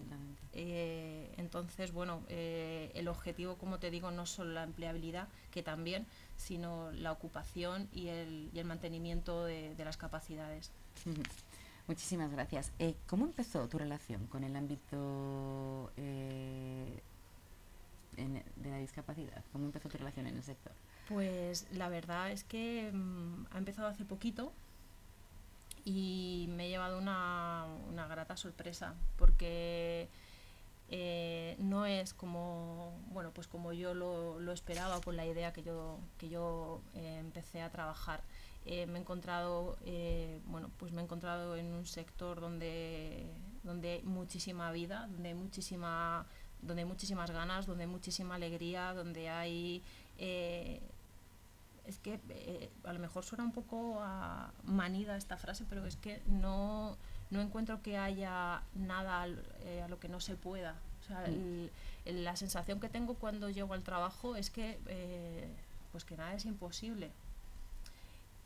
entonces, 0.53 1.93
bueno, 1.93 2.25
el 2.29 3.09
objetivo, 3.09 3.57
como 3.57 3.79
te 3.79 3.91
digo, 3.91 4.11
no 4.11 4.25
es 4.25 4.31
solo 4.31 4.53
la 4.53 4.65
empleabilidad, 4.65 5.29
que 5.51 5.63
también, 5.63 6.07
sino 6.37 6.93
la 6.93 7.13
ocupación 7.13 7.89
y 7.91 8.09
el, 8.09 8.51
y 8.53 8.59
el 8.59 8.67
mantenimiento 8.67 9.47
de, 9.47 9.75
de 9.77 9.85
las 9.87 9.97
capacidades. 9.97 10.73
Muchísimas 11.89 12.33
gracias. 12.33 12.73
Eh, 12.79 12.97
¿Cómo 13.07 13.27
empezó 13.27 13.69
tu 13.69 13.79
relación 13.79 14.27
con 14.27 14.43
el 14.43 14.57
ámbito 14.57 15.93
eh, 15.97 17.01
de 18.17 18.71
la 18.71 18.79
discapacidad? 18.79 19.45
¿Cómo 19.53 19.67
empezó 19.67 19.89
tu 19.89 19.99
relación 19.99 20.27
en 20.27 20.37
el 20.37 20.43
sector? 20.43 20.73
Pues 21.09 21.67
la 21.73 21.89
verdad 21.89 22.33
es 22.33 22.43
que 22.43 22.91
mm, 22.93 23.47
ha 23.53 23.59
empezado 23.59 23.87
hace 23.87 24.05
poquito 24.05 24.53
y 25.85 26.47
me 26.51 26.67
he 26.67 26.69
llevado 26.69 26.99
una, 26.99 27.67
grata 28.09 28.37
sorpresa 28.37 28.95
porque 29.17 30.09
eh, 30.91 31.55
no 31.61 31.87
es 31.87 32.13
como 32.15 32.93
bueno 33.13 33.31
pues 33.31 33.47
como 33.47 33.73
yo 33.73 33.95
lo, 33.95 34.41
lo, 34.41 34.53
esperaba 34.53 35.01
con 35.01 35.17
la 35.17 35.27
idea 35.27 35.53
que 35.53 35.63
yo 35.63 35.99
que 36.19 36.29
yo 36.29 36.81
empecé 36.95 37.63
a 37.63 37.71
trabajar 37.71 38.21
eh, 38.69 38.87
me 38.87 38.99
he 38.99 39.01
encontrado 39.01 39.79
eh, 39.85 40.41
bueno 40.47 40.73
pues 40.77 40.91
me 40.91 41.01
he 41.01 41.05
encontrado 41.05 41.55
en 41.55 41.73
un 41.73 41.87
sector 41.87 42.41
donde 42.41 43.25
donde 43.63 43.93
hay 43.93 44.03
muchísima 44.03 44.73
vida 44.73 45.07
donde 45.07 45.29
hay 45.29 45.35
muchísima 45.37 46.27
donde 46.63 46.83
hay 46.83 46.89
muchísimas 46.89 47.31
ganas 47.31 47.67
donde 47.67 47.85
hay 47.85 47.91
muchísima 47.91 48.35
alegría 48.35 48.93
donde 48.93 49.29
hay 49.29 49.85
eh, 50.19 50.81
es 51.87 51.99
que 51.99 52.19
a 52.83 52.93
lo 52.93 52.99
mejor 52.99 53.25
suena 53.25 53.45
un 53.45 53.53
poco 53.53 54.01
a 54.01 54.51
manida 54.65 55.17
esta 55.17 55.37
frase 55.37 55.65
pero 55.69 55.87
es 55.87 55.95
que 55.95 56.21
no 56.27 56.97
no 57.31 57.41
encuentro 57.41 57.83
que 57.83 57.97
haya 57.99 58.63
nada 58.75 59.23
a 59.23 59.29
lo 59.89 60.01
que 60.01 60.09
no 60.09 60.19
se 60.19 60.35
pueda 60.35 60.75
o 61.03 61.07
sea, 61.07 61.25
mm. 61.29 61.69
la 62.25 62.35
sensación 62.35 62.81
que 62.81 62.89
tengo 62.89 63.15
cuando 63.15 63.49
llego 63.49 63.75
al 63.75 63.85
trabajo 63.85 64.35
es 64.35 64.51
que 64.51 64.81
pues 65.93 66.05
que 66.05 66.17
nada 66.17 66.35
es 66.35 66.47
imposible 66.47 67.13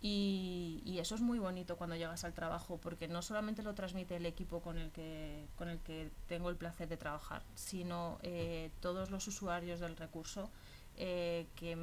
y, 0.02 0.99
eso 0.99 1.14
es 1.14 1.21
muy 1.21 1.38
bonito 1.38 1.76
cuando 1.76 1.97
llegas 1.97 2.25
al 2.25 2.35
trabajo, 2.35 2.78
porque 2.78 3.09
no 3.09 3.23
solamente 3.23 3.62
lo 3.62 3.75
transmite 3.75 4.16
el 4.16 4.26
equipo 4.26 4.61
con 4.61 4.78
el 4.78 4.90
que, 4.90 5.47
con 5.57 5.69
el 5.69 5.78
que 5.80 6.11
tengo 6.28 6.50
el 6.50 6.57
placer 6.57 6.88
de 6.88 6.97
trabajar, 6.97 7.42
sino 7.54 8.19
eh, 8.23 8.71
todos 8.80 9.11
los 9.11 9.26
usuarios 9.26 9.80
del 9.80 9.97
recurso 9.97 10.50
eh, 10.97 11.47
que 11.57 11.76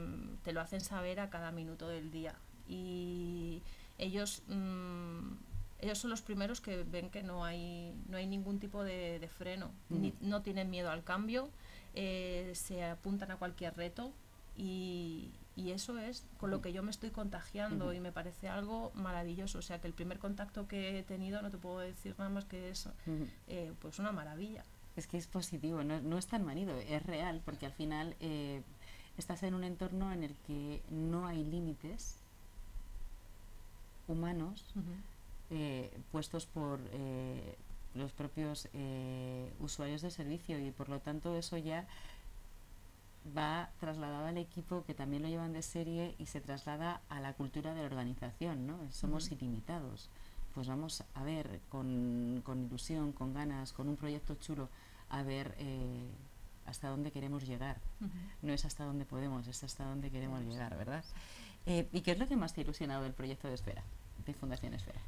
te 0.43 0.51
lo 0.51 0.61
hacen 0.61 0.81
saber 0.81 1.19
a 1.19 1.29
cada 1.29 1.51
minuto 1.51 1.87
del 1.87 2.11
día. 2.11 2.35
Y, 2.67 3.61
ellos 3.99 4.43
mm, 4.47 5.31
ellos 5.79 5.97
son 5.97 6.11
los 6.11 6.21
primeros 6.21 6.61
que 6.61 6.83
ven 6.83 7.09
que 7.09 7.23
no 7.23 7.43
hay 7.43 7.95
no 8.07 8.17
hay 8.17 8.27
ningún 8.27 8.59
tipo 8.59 8.83
de, 8.83 9.27
freno 9.35 9.71
no 10.21 10.43
tienen 10.43 10.69
miedo 10.69 10.91
al 10.91 11.03
cambio 11.03 11.49
eh, 11.95 12.51
se 12.53 12.83
apuntan 12.83 13.31
a 13.31 13.37
cualquier 13.37 13.75
reto 13.75 14.11
y, 14.55 15.31
y, 15.57 15.71
eso 15.71 15.97
es 15.97 16.23
con 16.39 16.51
lo 16.51 16.61
que 16.61 16.71
yo 16.71 16.83
me 16.83 16.91
estoy 16.91 17.09
contagiando 17.09 17.93
y 17.93 17.99
me 17.99 18.11
parece 18.11 18.47
algo 18.47 18.91
maravilloso. 18.95 19.59
O 19.59 19.61
sea 19.61 19.81
que 19.81 19.87
el 19.87 19.93
primer 19.93 20.19
contacto 20.19 20.67
que 20.67 20.99
he 20.99 21.03
tenido 21.03 21.41
no 21.41 21.49
te 21.49 21.57
puedo 21.57 21.79
decir 21.79 22.15
nada 22.17 22.29
más 22.29 22.45
que 22.45 22.69
es 22.69 22.87
eh, 23.47 23.73
pues 23.81 23.99
una 23.99 24.11
maravilla. 24.11 24.63
Es 24.95 25.07
que 25.07 25.17
es 25.17 25.27
positivo 25.27 25.83
no, 25.83 26.01
no 26.01 26.17
es 26.17 26.25
tan 26.25 26.43
manido 26.43 26.75
es 26.75 27.03
real 27.05 27.41
porque 27.45 27.67
al 27.67 27.71
final 27.71 28.15
eh, 28.19 28.63
estás 29.17 29.43
en 29.43 29.53
un 29.53 29.63
entorno 29.63 30.11
en 30.11 30.23
el 30.23 30.35
que 30.47 30.81
no 30.89 31.27
hay 31.27 31.43
límites 31.43 32.15
humanos 34.07 34.63
eh, 35.49 35.89
puestos 36.11 36.45
por 36.45 36.79
eh, 36.91 37.55
los 37.95 38.11
propios 38.11 38.67
eh, 38.73 39.51
usuarios 39.59 40.01
del 40.01 40.11
servicio 40.11 40.59
y 40.59 40.71
por 40.71 40.89
lo 40.89 40.99
tanto 40.99 41.35
eso 41.35 41.57
ya 41.57 41.85
va 43.35 43.69
trasladado 43.79 44.25
al 44.25 44.37
equipo 44.37 44.83
que 44.85 44.93
también 44.93 45.23
lo 45.23 45.29
llevan 45.29 45.53
de 45.53 45.61
serie 45.61 46.15
y 46.17 46.25
se 46.27 46.41
traslada 46.41 47.01
a 47.09 47.19
la 47.19 47.33
cultura 47.33 47.73
de 47.73 47.81
la 47.81 47.87
organización, 47.87 48.67
¿no? 48.67 48.79
Somos 48.91 49.31
ilimitados. 49.31 50.09
Pues 50.53 50.67
vamos 50.67 51.03
a 51.13 51.23
ver 51.23 51.59
con, 51.69 52.41
con, 52.43 52.65
ilusión, 52.65 53.11
con 53.11 53.33
ganas, 53.33 53.73
con 53.73 53.89
un 53.89 53.95
proyecto 53.95 54.35
chulo, 54.35 54.69
a 55.09 55.21
ver 55.21 55.55
hasta 56.67 56.89
dónde 56.89 57.11
queremos 57.11 57.47
llegar. 57.47 57.77
No 58.41 58.53
es 58.53 58.65
hasta 58.65 58.85
dónde 58.85 59.05
podemos, 59.05 59.47
es 59.47 59.63
hasta 59.63 59.85
dónde 59.85 60.11
queremos 60.11 60.41
llegar, 60.41 60.77
¿verdad? 60.77 61.03
Eh, 61.65 61.87
¿Y 61.91 62.01
qué 62.01 62.11
es 62.11 62.19
lo 62.19 62.27
que 62.27 62.35
más 62.35 62.53
te 62.53 62.61
ha 62.61 62.63
ilusionado 62.63 63.03
del 63.03 63.13
proyecto 63.13 63.47
de 63.47 63.55
Esfera, 63.55 63.83
de 64.25 64.33
Fundación 64.33 64.73
Esfera? 64.73 65.01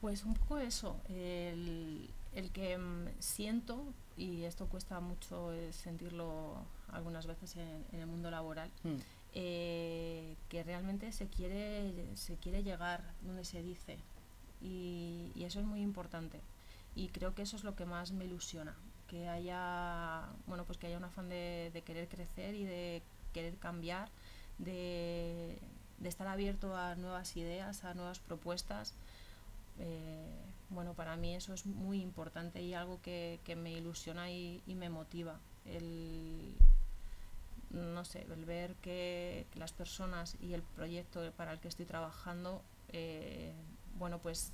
Pues 0.00 0.24
un 0.24 0.34
poco 0.34 0.58
eso, 0.58 0.96
el, 1.08 2.10
que 2.52 2.78
mm, 2.78 3.08
siento, 3.18 3.84
y 4.16 4.42
esto 4.42 4.66
cuesta 4.66 5.00
mucho 5.00 5.52
eh, 5.52 5.72
sentirlo 5.72 6.56
algunas 6.92 7.26
veces 7.26 7.56
en, 7.56 8.00
el 8.00 8.06
mundo 8.06 8.30
laboral, 8.30 8.70
mm. 8.84 8.96
eh, 9.34 10.36
que 10.48 10.62
realmente 10.62 11.10
se 11.12 11.26
quiere, 11.26 11.92
se 12.16 12.36
quiere 12.36 12.62
llegar 12.62 13.02
donde 13.22 13.44
se 13.44 13.62
dice. 13.62 13.98
Y, 14.60 15.30
y 15.34 15.44
eso 15.44 15.60
es 15.60 15.66
muy 15.66 15.80
importante. 15.80 16.40
Y 16.94 17.08
creo 17.08 17.34
que 17.34 17.42
eso 17.42 17.56
es 17.56 17.64
lo 17.64 17.74
que 17.74 17.86
más 17.86 18.12
me 18.12 18.26
ilusiona, 18.26 18.74
que 19.08 19.28
haya, 19.28 20.22
bueno, 20.46 20.64
pues 20.64 20.78
que 20.78 20.86
haya 20.86 20.98
un 20.98 21.04
afán 21.04 21.28
de, 21.28 21.82
querer 21.86 22.08
crecer 22.08 22.54
y 22.54 22.64
de 22.64 23.02
querer 23.32 23.56
cambiar, 23.56 24.08
de, 24.58 25.58
estar 26.04 26.26
abierto 26.26 26.76
a 26.76 26.96
nuevas 26.96 27.36
ideas, 27.36 27.84
a 27.84 27.94
nuevas 27.94 28.18
propuestas. 28.18 28.94
Eh, 29.78 30.34
bueno, 30.68 30.92
para 30.92 31.16
mí 31.16 31.34
eso 31.34 31.54
es 31.54 31.64
muy 31.64 32.02
importante 32.02 32.62
y 32.62 32.74
algo 32.74 33.00
que, 33.02 33.38
me 33.56 33.72
ilusiona 33.72 34.30
y, 34.30 34.62
me 34.66 34.90
motiva. 34.90 35.38
El, 35.64 36.54
no 37.72 38.04
sé, 38.04 38.26
el 38.30 38.44
ver 38.44 38.74
que, 38.76 39.46
las 39.54 39.72
personas 39.72 40.36
y 40.40 40.54
el 40.54 40.62
proyecto 40.62 41.20
para 41.36 41.52
el 41.52 41.60
que 41.60 41.68
estoy 41.68 41.86
trabajando, 41.86 42.62
eh, 42.92 43.52
bueno, 43.98 44.18
pues 44.18 44.52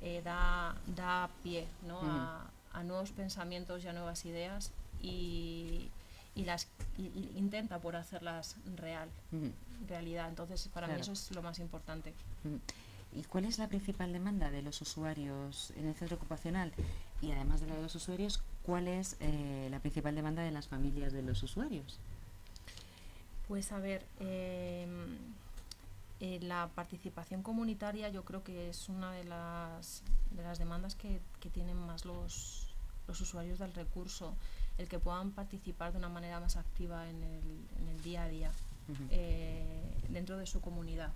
eh, 0.00 0.22
da, 0.24 0.76
da 0.94 1.30
pie 1.42 1.66
¿no? 1.86 2.00
a, 2.02 2.50
a 2.72 2.82
nuevos 2.84 3.10
pensamientos 3.12 3.84
y 3.84 3.88
a 3.88 3.92
nuevas 3.92 4.24
ideas 4.24 4.72
y, 5.02 5.90
las 6.36 6.68
intenta 6.96 7.80
por 7.80 7.96
hacerlas 7.96 8.54
real, 8.76 9.08
realidad. 9.88 10.28
Entonces, 10.28 10.68
para 10.72 10.86
mí 10.86 10.94
eso 11.00 11.10
es 11.10 11.34
lo 11.34 11.42
más 11.42 11.58
importante. 11.58 12.14
¿Y 13.12 13.24
cuál 13.24 13.46
es 13.46 13.58
la 13.58 13.66
principal 13.66 14.12
demanda 14.12 14.48
de 14.50 14.62
los 14.62 14.80
usuarios 14.80 15.72
en 15.76 15.88
el 15.88 15.96
centro 15.96 16.16
ocupacional? 16.16 16.72
Y 17.20 17.32
además 17.32 17.60
de 17.60 17.66
la 17.66 17.74
de 17.74 17.82
los 17.82 17.94
usuarios, 17.96 18.40
¿cuál 18.62 18.86
es 18.86 19.16
eh, 19.18 19.66
la 19.68 19.80
principal 19.80 20.14
demanda 20.14 20.42
de 20.42 20.52
las 20.52 20.68
familias 20.68 21.12
de 21.12 21.22
los 21.22 21.42
usuarios? 21.42 21.98
Pues 23.48 23.72
a 23.72 23.78
ver, 23.78 24.04
em, 24.20 25.16
eh, 26.20 26.38
la 26.42 26.68
participación 26.68 27.42
comunitaria 27.42 28.10
yo 28.10 28.22
creo 28.22 28.44
que 28.44 28.68
es 28.68 28.90
una 28.90 29.10
de 29.12 29.24
las, 29.24 30.02
de 30.32 30.42
las 30.42 30.58
demandas 30.58 30.94
que, 30.94 31.18
que 31.40 31.48
tienen 31.48 31.76
más 31.76 32.04
los, 32.04 32.68
los 33.08 33.20
usuarios 33.22 33.58
del 33.58 33.72
recurso, 33.72 34.34
el 34.76 34.86
que 34.86 34.98
puedan 34.98 35.32
participar 35.32 35.92
de 35.92 35.98
una 35.98 36.10
manera 36.10 36.40
más 36.40 36.56
activa 36.56 37.08
en 37.08 37.22
el, 37.22 37.66
en 37.80 37.88
el 37.88 38.02
día 38.02 38.24
a 38.24 38.28
día 38.28 38.52
eh, 39.10 39.64
dentro 40.10 40.36
de 40.36 40.46
su 40.46 40.60
comunidad. 40.60 41.10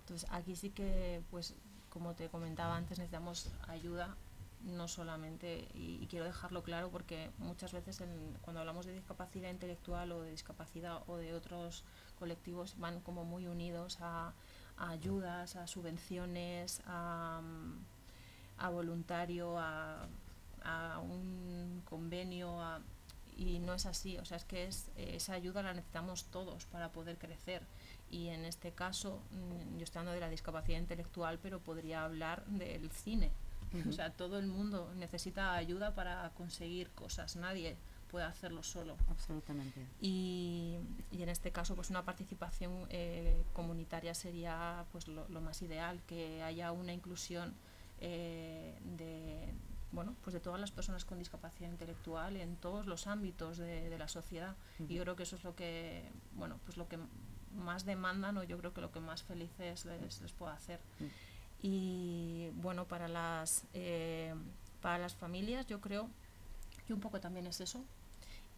Entonces 0.00 0.28
aquí 0.30 0.54
sí 0.54 0.70
que, 0.70 1.20
pues 1.32 1.54
como 1.90 2.14
te 2.14 2.28
comentaba 2.28 2.76
antes, 2.76 2.98
necesitamos 2.98 3.48
ayuda 3.68 4.16
no 4.64 4.88
solamente, 4.88 5.68
y, 5.74 6.06
quiero 6.08 6.24
dejarlo 6.24 6.62
claro 6.62 6.90
porque 6.90 7.30
muchas 7.38 7.72
veces 7.72 8.02
cuando 8.42 8.60
hablamos 8.60 8.86
de 8.86 8.92
discapacidad 8.92 9.50
intelectual 9.50 10.12
o 10.12 10.22
de 10.22 10.30
discapacidad 10.30 11.02
o 11.06 11.16
de 11.16 11.34
otros 11.34 11.84
colectivos 12.18 12.78
van 12.78 13.00
como 13.00 13.24
muy 13.24 13.46
unidos 13.46 13.98
a, 14.00 14.32
ayudas, 14.76 15.56
a 15.56 15.66
subvenciones, 15.66 16.82
a, 16.86 17.40
a 18.58 18.68
voluntario, 18.70 19.58
a 19.58 20.08
a 20.64 20.98
un 20.98 21.82
convenio 21.84 22.58
y 23.36 23.58
no 23.58 23.74
es 23.74 23.86
así, 23.86 24.16
o 24.18 24.24
sea, 24.24 24.36
es 24.36 24.44
que 24.44 24.64
es, 24.64 24.90
esa 24.96 25.34
ayuda 25.34 25.62
la 25.62 25.74
necesitamos 25.74 26.24
todos 26.26 26.66
para 26.66 26.92
poder 26.92 27.18
crecer. 27.18 27.66
Y 28.10 28.28
en 28.28 28.44
este 28.44 28.72
caso, 28.72 29.20
mm, 29.32 29.78
yo 29.78 29.84
estoy 29.84 30.00
hablando 30.00 30.14
de 30.14 30.20
la 30.20 30.30
discapacidad 30.30 30.78
intelectual, 30.78 31.38
pero 31.40 31.60
podría 31.60 32.04
hablar 32.04 32.44
del 32.46 32.90
cine. 32.90 33.32
O 33.88 33.92
sea, 33.92 34.10
todo 34.10 34.38
el 34.38 34.46
mundo 34.46 34.92
necesita 34.96 35.54
ayuda 35.54 35.94
para 35.94 36.30
conseguir 36.30 36.90
cosas, 36.90 37.36
nadie 37.36 37.76
puede 38.14 38.26
hacerlo 38.26 38.62
solo. 38.62 38.96
Absolutamente. 39.08 39.84
Y, 40.00 40.78
y 41.10 41.22
en 41.22 41.28
este 41.28 41.50
caso, 41.50 41.74
pues 41.74 41.90
una 41.90 42.04
participación 42.04 42.86
eh, 42.88 43.44
comunitaria 43.52 44.14
sería 44.14 44.84
pues 44.92 45.08
lo, 45.08 45.26
más 45.40 45.60
ideal, 45.62 46.00
que 46.06 46.40
haya 46.44 46.70
una 46.70 46.92
inclusión 46.92 47.54
eh, 48.00 48.78
de, 48.84 49.52
bueno, 49.90 50.14
pues 50.22 50.32
de 50.32 50.38
todas 50.38 50.60
las 50.60 50.70
personas 50.70 51.04
con 51.04 51.18
discapacidad 51.18 51.68
intelectual 51.68 52.36
en 52.36 52.54
todos 52.54 52.86
los 52.86 53.08
ámbitos 53.08 53.58
de, 53.58 53.98
la 53.98 54.06
sociedad. 54.06 54.54
Y 54.88 54.94
yo 54.94 55.02
creo 55.02 55.16
que 55.16 55.24
eso 55.24 55.34
es 55.34 55.42
lo 55.42 55.56
que, 55.56 56.08
bueno, 56.34 56.60
pues 56.64 56.76
lo 56.76 56.86
que 56.86 57.00
más 57.56 57.84
demandan 57.84 58.36
o 58.36 58.44
yo 58.44 58.58
creo 58.58 58.72
que 58.72 58.80
lo 58.80 58.92
que 58.92 59.00
más 59.00 59.24
felices 59.24 59.86
les, 59.86 60.20
les 60.20 60.32
puedo 60.32 60.52
hacer. 60.52 60.78
Y 61.62 62.50
bueno, 62.56 62.86
para 62.86 63.08
las, 63.08 63.64
eh, 63.72 64.34
para 64.82 64.98
las 64.98 65.14
familias 65.14 65.66
yo 65.66 65.80
creo 65.80 66.08
que 66.86 66.92
un 66.92 67.00
poco 67.00 67.20
también 67.20 67.46
es 67.46 67.60
eso. 67.60 67.82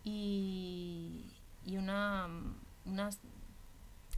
Y, 0.05 1.25
y 1.65 1.77
una, 1.77 2.29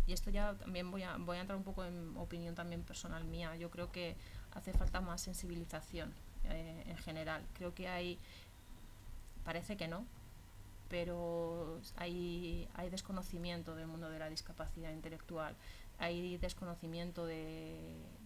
y 0.07 0.13
esto 0.13 0.31
ya 0.31 0.55
también 0.55 0.91
voy 0.91 1.03
a, 1.03 1.17
voy 1.19 1.37
a 1.37 1.41
entrar 1.41 1.57
un 1.57 1.65
poco 1.65 1.85
en 1.85 2.17
opinión 2.17 2.55
también 2.55 2.83
personal 2.83 3.25
mía, 3.25 3.57
yo 3.57 3.71
creo 3.71 3.93
que 3.93 4.17
hace 4.55 4.73
falta 4.73 5.01
más 5.01 5.21
sensibilización 5.21 6.13
eh, 6.45 6.85
en 6.87 6.97
general. 6.97 7.43
Creo 7.55 7.75
que 7.75 7.89
hay, 7.89 8.19
parece 9.45 9.77
que 9.77 9.87
no, 9.87 10.07
pero 10.89 11.81
hay, 11.97 12.69
hay 12.75 12.89
desconocimiento 12.89 13.75
del 13.75 13.87
mundo 13.87 14.09
de 14.09 14.19
la 14.19 14.31
discapacidad 14.31 14.93
intelectual, 14.93 15.55
hay 15.99 16.37
desconocimiento 16.39 17.27
de, 17.27 17.77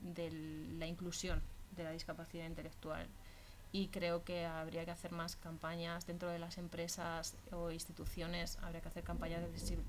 de 0.03 0.31
la 0.79 0.87
inclusión 0.87 1.41
de 1.77 1.85
la 1.85 1.91
discapacidad 1.91 2.47
intelectual. 2.47 3.07
Y 3.73 3.89
creo 3.89 4.23
que 4.23 4.45
habría 4.45 4.85
que 4.85 4.91
hacer 4.91 5.13
más 5.13 5.37
campañas 5.37 6.07
dentro 6.07 6.29
de 6.29 6.39
las 6.39 6.59
empresas 6.59 7.35
o 7.53 7.71
instituciones, 7.71 8.59
habría 8.63 8.83
que 8.83 8.89
hacer 8.89 9.03
campañas 9.03 9.41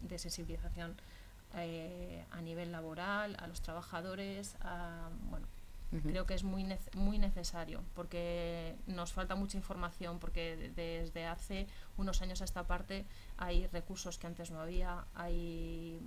de, 0.02 0.20
sensibilización 0.20 0.96
eh, 1.56 2.24
a 2.32 2.42
nivel 2.42 2.72
laboral, 2.72 3.36
a 3.40 3.48
los 3.48 3.62
trabajadores, 3.62 4.56
a, 4.62 5.10
bueno, 5.30 5.46
Creo 6.02 6.26
que 6.26 6.34
es 6.34 6.44
muy, 6.44 6.66
muy 6.96 7.20
necesario 7.20 7.84
porque 7.94 8.76
nos 8.88 9.14
falta 9.14 9.36
mucha 9.36 9.58
información 9.58 10.20
porque 10.20 10.72
desde 10.76 11.26
hace 11.26 11.68
unos 11.98 12.22
años 12.22 12.42
a 12.42 12.46
esta 12.46 12.64
parte 12.64 13.06
hay 13.38 13.68
recursos 13.68 14.18
que 14.18 14.28
antes 14.28 14.50
no 14.50 14.60
había, 14.60 15.06
hay 15.14 16.00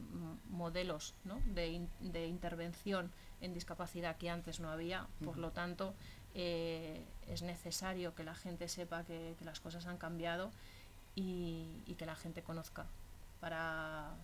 modelos 0.50 1.14
de, 1.46 1.86
de, 2.00 2.26
intervención 2.26 3.12
en 3.40 3.54
discapacidad 3.54 4.16
que 4.16 4.30
antes 4.30 4.58
no 4.60 4.70
había, 4.70 5.06
por 5.22 5.38
lo 5.38 5.52
tanto 5.52 5.94
eh, 6.34 7.04
es 7.28 7.42
necesario 7.42 8.14
que 8.14 8.24
la 8.24 8.34
gente 8.34 8.68
sepa 8.68 9.04
que, 9.04 9.36
las 9.40 9.60
cosas 9.60 9.86
han 9.86 9.98
cambiado 9.98 10.50
y, 11.14 11.68
y, 11.86 11.94
que 11.94 12.06
la 12.06 12.16
gente 12.16 12.42
conozca 12.42 12.86
para 13.40 14.14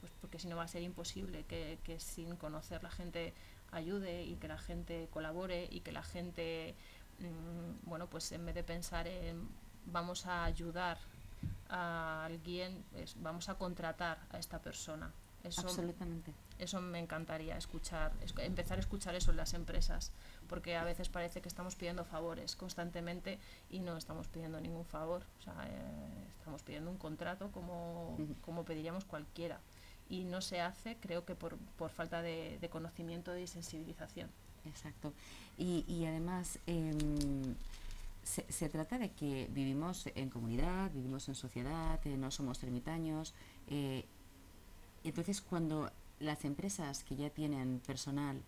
pues 0.00 0.12
porque 0.20 0.38
si 0.38 0.48
no 0.48 0.56
va 0.56 0.64
a 0.64 0.68
ser 0.68 0.82
imposible 0.82 1.44
que, 1.44 1.78
que 1.84 2.00
sin 2.00 2.36
conocer 2.36 2.82
la 2.82 2.90
gente 2.90 3.34
ayude 3.72 4.24
y 4.24 4.36
que 4.36 4.48
la 4.48 4.58
gente 4.58 5.08
colabore 5.12 5.68
y 5.70 5.80
que 5.80 5.92
la 5.92 6.02
gente, 6.02 6.74
mm, 7.18 7.88
bueno, 7.88 8.08
pues 8.08 8.32
en 8.32 8.44
vez 8.46 8.54
de 8.54 8.64
pensar 8.64 9.06
en 9.06 9.48
vamos 9.86 10.26
a 10.26 10.44
ayudar 10.44 10.98
a 11.68 12.24
alguien, 12.24 12.84
pues 12.92 13.14
vamos 13.20 13.48
a 13.48 13.54
contratar 13.54 14.18
a 14.30 14.38
esta 14.38 14.58
persona. 14.58 15.10
Eso, 15.42 15.62
Absolutamente. 15.62 16.34
Eso 16.58 16.82
me 16.82 16.98
encantaría 16.98 17.56
escuchar, 17.56 18.12
empezar 18.36 18.76
a 18.76 18.80
escuchar 18.80 19.14
eso 19.14 19.30
en 19.30 19.38
las 19.38 19.54
empresas, 19.54 20.12
porque 20.48 20.76
a 20.76 20.84
veces 20.84 21.08
parece 21.08 21.40
que 21.40 21.48
estamos 21.48 21.76
pidiendo 21.76 22.04
favores 22.04 22.56
constantemente 22.56 23.38
y 23.70 23.80
no 23.80 23.96
estamos 23.96 24.28
pidiendo 24.28 24.60
ningún 24.60 24.84
favor. 24.84 25.22
O 25.38 25.42
sea, 25.42 25.54
eh, 25.66 26.26
estamos 26.38 26.62
pidiendo 26.62 26.90
un 26.90 26.98
contrato 26.98 27.50
como, 27.52 28.18
como 28.42 28.64
pediríamos 28.64 29.06
cualquiera. 29.06 29.60
Y 30.10 30.24
no 30.24 30.40
se 30.40 30.60
hace, 30.60 30.96
creo 30.96 31.24
que 31.24 31.34
por, 31.34 31.56
por 31.78 31.90
falta 31.90 32.20
de, 32.20 32.68
conocimiento 32.70 33.36
y 33.38 33.46
sensibilización. 33.46 34.28
Exacto. 34.66 35.14
Y, 35.56 35.84
y 35.88 36.04
además, 36.04 36.58
em, 36.66 37.54
se, 38.22 38.44
se, 38.50 38.68
trata 38.68 38.98
de 38.98 39.12
que 39.12 39.48
vivimos 39.52 40.08
en 40.14 40.28
comunidad, 40.28 40.90
vivimos 40.92 41.28
en 41.28 41.34
sociedad, 41.34 41.98
eh, 42.04 42.16
no 42.16 42.30
somos 42.30 42.62
ermitaños. 42.62 43.32
Eh, 43.68 44.04
entonces, 45.04 45.40
cuando 45.40 45.90
las 46.18 46.44
empresas 46.44 47.02
que 47.02 47.16
ya 47.16 47.30
tienen 47.30 47.80
personal 47.86 48.40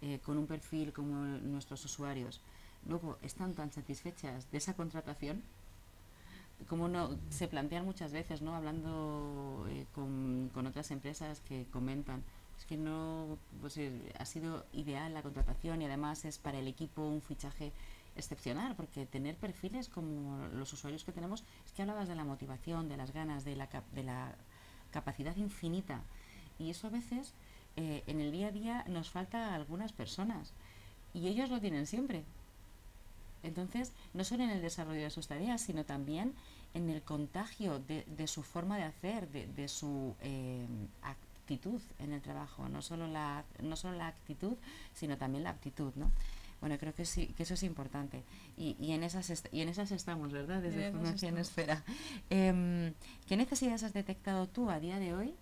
eh, 0.00 0.18
con 0.24 0.38
un 0.38 0.46
perfil 0.46 0.92
como 0.92 1.14
nuestros 1.14 1.84
usuarios, 1.84 2.40
luego 2.86 3.18
están 3.22 3.54
tan 3.54 3.72
satisfechas 3.72 4.50
de 4.50 4.58
esa 4.58 4.74
contratación, 4.74 5.42
como 6.68 6.88
no 6.88 7.16
se 7.30 7.48
plantean 7.48 7.84
muchas 7.84 8.12
veces, 8.12 8.42
¿no? 8.42 8.54
Hablando 8.54 9.66
eh, 9.70 9.86
con, 9.94 10.50
con, 10.52 10.66
otras 10.66 10.90
empresas 10.90 11.40
que 11.48 11.66
comentan, 11.70 12.22
es 12.58 12.64
que 12.64 12.76
no, 12.76 13.38
pues, 13.60 13.76
eh, 13.76 13.92
ha 14.18 14.24
sido 14.24 14.64
ideal 14.72 15.14
la 15.14 15.22
contratación 15.22 15.80
y 15.82 15.84
además 15.84 16.24
es 16.24 16.38
para 16.38 16.58
el 16.58 16.66
equipo 16.66 17.02
un 17.02 17.22
fichaje 17.22 17.72
excepcional, 18.16 18.74
porque 18.74 19.06
tener 19.06 19.36
perfiles 19.36 19.88
como 19.88 20.48
los 20.48 20.72
usuarios 20.72 21.04
que 21.04 21.12
tenemos, 21.12 21.44
es 21.64 21.72
que 21.72 21.82
hablabas 21.82 22.08
de 22.08 22.16
la 22.16 22.24
motivación, 22.24 22.88
de 22.88 22.96
las 22.96 23.12
ganas, 23.12 23.44
de 23.44 23.54
la, 23.54 23.68
de 23.94 24.02
la 24.02 24.34
capacidad 24.90 25.36
infinita 25.36 26.02
y 26.58 26.70
eso 26.70 26.88
a 26.88 26.90
veces 26.90 27.32
eh, 27.76 28.02
en 28.06 28.20
el 28.20 28.32
día 28.32 28.48
a 28.48 28.52
día 28.52 28.84
nos 28.88 29.10
falta 29.10 29.48
a 29.48 29.54
algunas 29.54 29.92
personas 29.92 30.52
y 31.14 31.28
ellos 31.28 31.50
lo 31.50 31.60
tienen 31.60 31.86
siempre. 31.86 32.24
Entonces, 33.42 33.92
no 34.14 34.24
solo 34.24 34.44
en 34.44 34.50
el 34.50 34.62
desarrollo 34.62 35.02
de 35.02 35.10
sus 35.10 35.26
tareas, 35.28 35.60
sino 35.60 35.84
también 35.84 36.34
en 36.74 36.90
el 36.90 37.02
contagio 37.02 37.78
de, 37.80 38.04
de 38.04 38.26
su 38.26 38.42
forma 38.42 38.76
de 38.76 38.84
hacer, 38.84 39.28
de, 39.28 39.46
de 39.46 39.68
su 39.68 40.14
eh, 40.20 40.66
actitud 41.02 41.80
en 41.98 42.12
el 42.12 42.20
trabajo, 42.20 42.68
no 42.68 42.82
solo, 42.82 43.06
la, 43.06 43.44
no 43.62 43.76
solo 43.76 43.96
la 43.96 44.08
actitud, 44.08 44.56
sino 44.94 45.16
también 45.16 45.44
la 45.44 45.50
aptitud, 45.50 45.92
¿no? 45.94 46.10
Bueno, 46.60 46.76
creo 46.76 46.92
que 46.92 47.04
sí, 47.04 47.28
que 47.36 47.44
eso 47.44 47.54
es 47.54 47.62
importante. 47.62 48.24
Y, 48.56 48.76
y 48.80 48.90
en, 48.90 49.04
esas 49.04 49.44
y 49.52 49.60
en 49.60 49.68
esas 49.68 49.92
estamos, 49.92 50.32
¿verdad? 50.32 50.60
Desde 50.60 50.90
Fundación 50.90 51.38
Esfera. 51.38 51.84
Eh, 52.30 52.92
¿Qué 53.28 53.36
necesidades 53.36 53.84
has 53.84 53.92
detectado 53.92 54.48
tú 54.48 54.68
a 54.68 54.80
día 54.80 54.98
de 54.98 55.14
hoy 55.14 55.34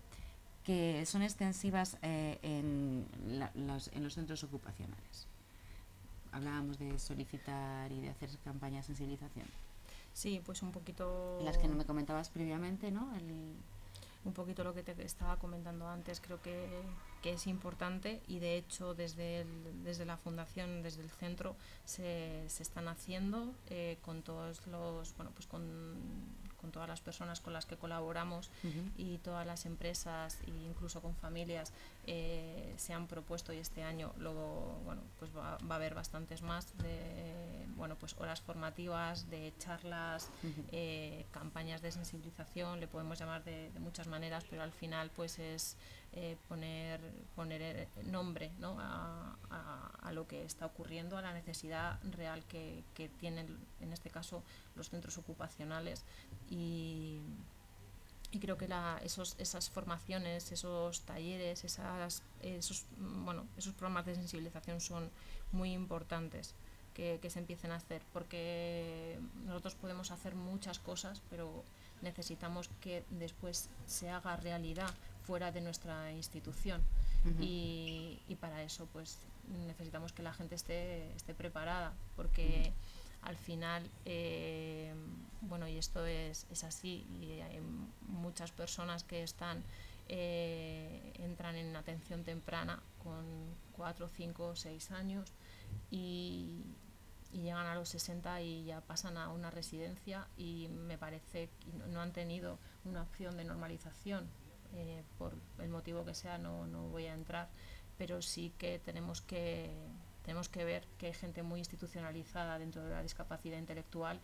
que 0.67 1.05
son 1.05 1.21
extensivas 1.21 1.97
eh, 2.01 2.39
en, 2.41 3.05
la, 3.25 3.49
los, 3.55 3.87
en 3.93 4.03
los 4.03 4.15
centros 4.15 4.43
ocupacionales. 4.43 5.25
Hablábamos 6.31 6.77
de 6.77 6.99
solicitar 6.99 7.91
y 7.91 8.01
de 8.01 8.09
hacer 8.09 8.29
campañas 8.43 8.87
de 8.87 8.95
sensibilización. 8.95 9.47
Sí, 10.13 10.41
pues 10.45 10.61
un 10.63 10.71
poquito... 10.71 11.39
Las 11.43 11.57
que 11.57 11.67
no 11.67 11.75
me 11.75 11.85
comentabas 11.85 12.29
previamente, 12.29 12.91
¿no? 12.91 13.15
El... 13.15 13.55
Un 14.25 14.33
poquito 14.33 14.63
lo 14.65 14.73
que 14.73 14.83
te 14.83 14.91
estaba 15.05 15.37
comentando 15.37 15.87
antes, 15.87 16.19
creo 16.19 16.41
que, 16.41 16.67
que 17.21 17.33
es 17.33 17.47
importante 17.47 18.21
y 18.27 18.39
de 18.39 18.57
hecho 18.57 18.93
desde, 18.93 19.41
el, 19.41 19.83
desde 19.85 20.03
la 20.05 20.17
fundación, 20.17 20.83
desde 20.83 21.01
el 21.01 21.09
centro, 21.09 21.55
se, 21.85 22.43
se 22.49 22.63
están 22.63 22.89
haciendo 22.89 23.53
eh, 23.69 23.97
con 24.01 24.23
todos 24.23 24.67
los, 24.67 25.15
bueno, 25.15 25.31
pues 25.33 25.47
con 25.47 25.63
con 26.57 26.71
todas 26.71 26.89
las 26.89 27.01
personas 27.01 27.39
con 27.39 27.53
las 27.53 27.65
que 27.65 27.77
colaboramos 27.77 28.49
uh 28.63 28.67
-huh. 28.67 28.91
y 28.97 29.17
todas 29.19 29.45
las 29.45 29.65
empresas 29.65 30.37
e 30.47 30.51
incluso 30.51 31.01
con 31.01 31.15
familias 31.15 31.71
eh, 32.05 32.73
se 32.77 32.93
han 32.93 33.07
propuesto 33.07 33.53
y 33.53 33.57
este 33.57 33.83
año 33.83 34.13
luego 34.17 34.79
bueno 34.85 35.01
pues 35.19 35.31
va, 35.35 35.57
va, 35.59 35.75
a 35.75 35.77
haber 35.77 35.93
bastantes 35.93 36.41
más 36.41 36.77
de 36.79 37.46
bueno 37.77 37.95
pues 37.95 38.15
horas 38.17 38.41
formativas 38.41 39.29
de 39.29 39.53
charlas 39.59 40.29
uh 40.43 40.47
-huh. 40.47 40.65
eh, 40.71 41.25
campañas 41.31 41.81
de 41.81 41.91
sensibilización 41.91 42.79
le 42.79 42.87
podemos 42.87 43.17
llamar 43.19 43.43
de, 43.43 43.69
de, 43.71 43.79
muchas 43.79 44.07
maneras 44.07 44.43
pero 44.49 44.63
al 44.63 44.71
final 44.71 45.09
pues 45.15 45.39
es 45.39 45.77
eh, 46.13 46.35
poner 46.49 46.99
poner 47.35 47.87
nombre 48.05 48.51
¿no? 48.59 48.79
a, 48.79 49.35
a, 49.49 49.91
a, 50.01 50.11
lo 50.11 50.27
que 50.27 50.43
está 50.43 50.65
ocurriendo 50.65 51.17
a 51.17 51.21
la 51.21 51.33
necesidad 51.33 51.99
real 52.11 52.43
que, 52.45 52.83
que 52.95 53.07
tienen 53.07 53.57
en 53.79 53.93
este 53.93 54.09
caso 54.09 54.43
los 54.75 54.89
centros 54.89 55.17
ocupacionales 55.17 56.03
y, 56.49 57.21
y 58.31 58.39
creo 58.39 58.57
que 58.57 58.67
la, 58.67 58.99
esos, 59.03 59.35
esas 59.37 59.69
formaciones, 59.69 60.51
esos 60.51 61.01
talleres, 61.01 61.63
esas, 61.63 62.23
esos, 62.41 62.85
bueno, 62.97 63.45
esos 63.57 63.73
programas 63.73 64.05
de 64.05 64.15
sensibilización 64.15 64.81
son 64.81 65.09
muy 65.51 65.71
importantes 65.73 66.53
que, 66.97 67.19
que 67.21 67.29
se 67.29 67.39
empiecen 67.39 67.71
a 67.71 67.75
hacer 67.75 68.01
porque 68.11 69.19
nosotros 69.45 69.75
podemos 69.75 70.11
hacer 70.11 70.35
muchas 70.35 70.79
cosas, 70.79 71.21
pero 71.29 71.63
necesitamos 72.01 72.69
que 72.81 73.03
después 73.11 73.69
se 73.85 74.09
haga 74.09 74.35
realidad 74.35 74.91
fuera 75.23 75.51
de 75.51 75.61
nuestra 75.61 76.11
institución 76.11 76.81
uh 77.25 77.29
-huh. 77.29 77.43
y, 77.43 78.19
y, 78.27 78.35
para 78.35 78.63
eso 78.63 78.87
pues 78.93 79.17
necesitamos 79.67 80.11
que 80.11 80.23
la 80.23 80.33
gente 80.33 80.55
esté, 80.55 81.13
esté 81.15 81.33
preparada 81.33 81.93
porque 82.15 82.47
uh 82.47 82.69
-huh 82.69 82.97
al 83.23 83.35
final, 83.35 83.83
eh, 84.05 84.93
bueno, 85.41 85.67
y 85.67 85.77
esto 85.77 86.05
es, 86.05 86.45
es, 86.49 86.63
así, 86.63 87.05
y 87.19 87.41
hay 87.41 87.59
muchas 88.07 88.51
personas 88.51 89.03
que 89.03 89.23
están, 89.23 89.63
eh, 90.07 91.11
entran 91.19 91.55
en 91.55 91.75
atención 91.75 92.23
temprana 92.23 92.81
con 93.03 93.25
4, 93.75 94.07
5, 94.07 94.55
6 94.55 94.91
años 94.91 95.33
y, 95.91 96.61
y, 97.31 97.41
llegan 97.41 97.65
a 97.65 97.75
los 97.75 97.89
60 97.89 98.41
y 98.41 98.65
ya 98.65 98.81
pasan 98.81 99.17
a 99.17 99.29
una 99.29 99.51
residencia 99.51 100.27
y 100.37 100.67
me 100.69 100.97
parece 100.97 101.49
que 101.59 101.71
no 101.89 102.01
han 102.01 102.11
tenido 102.11 102.59
una 102.85 103.01
opción 103.03 103.37
de 103.37 103.43
normalización, 103.43 104.27
eh, 104.73 105.03
por 105.17 105.33
el 105.59 105.69
motivo 105.69 106.05
que 106.05 106.13
sea, 106.13 106.37
no, 106.37 106.67
no 106.67 106.87
voy 106.89 107.05
a 107.05 107.13
entrar, 107.13 107.49
pero 107.97 108.21
sí 108.21 108.53
que 108.57 108.79
tenemos 108.79 109.21
que 109.21 109.71
tenemos 110.27 110.49
que 110.49 110.65
ver 110.65 110.85
que 110.97 111.05
hay 111.05 111.13
gente 111.13 111.41
muy 111.41 111.59
institucionalizada 111.59 112.59
dentro 112.59 112.83
de 112.83 112.89
la 112.89 113.01
discapacidad 113.01 113.57
intelectual 113.57 114.19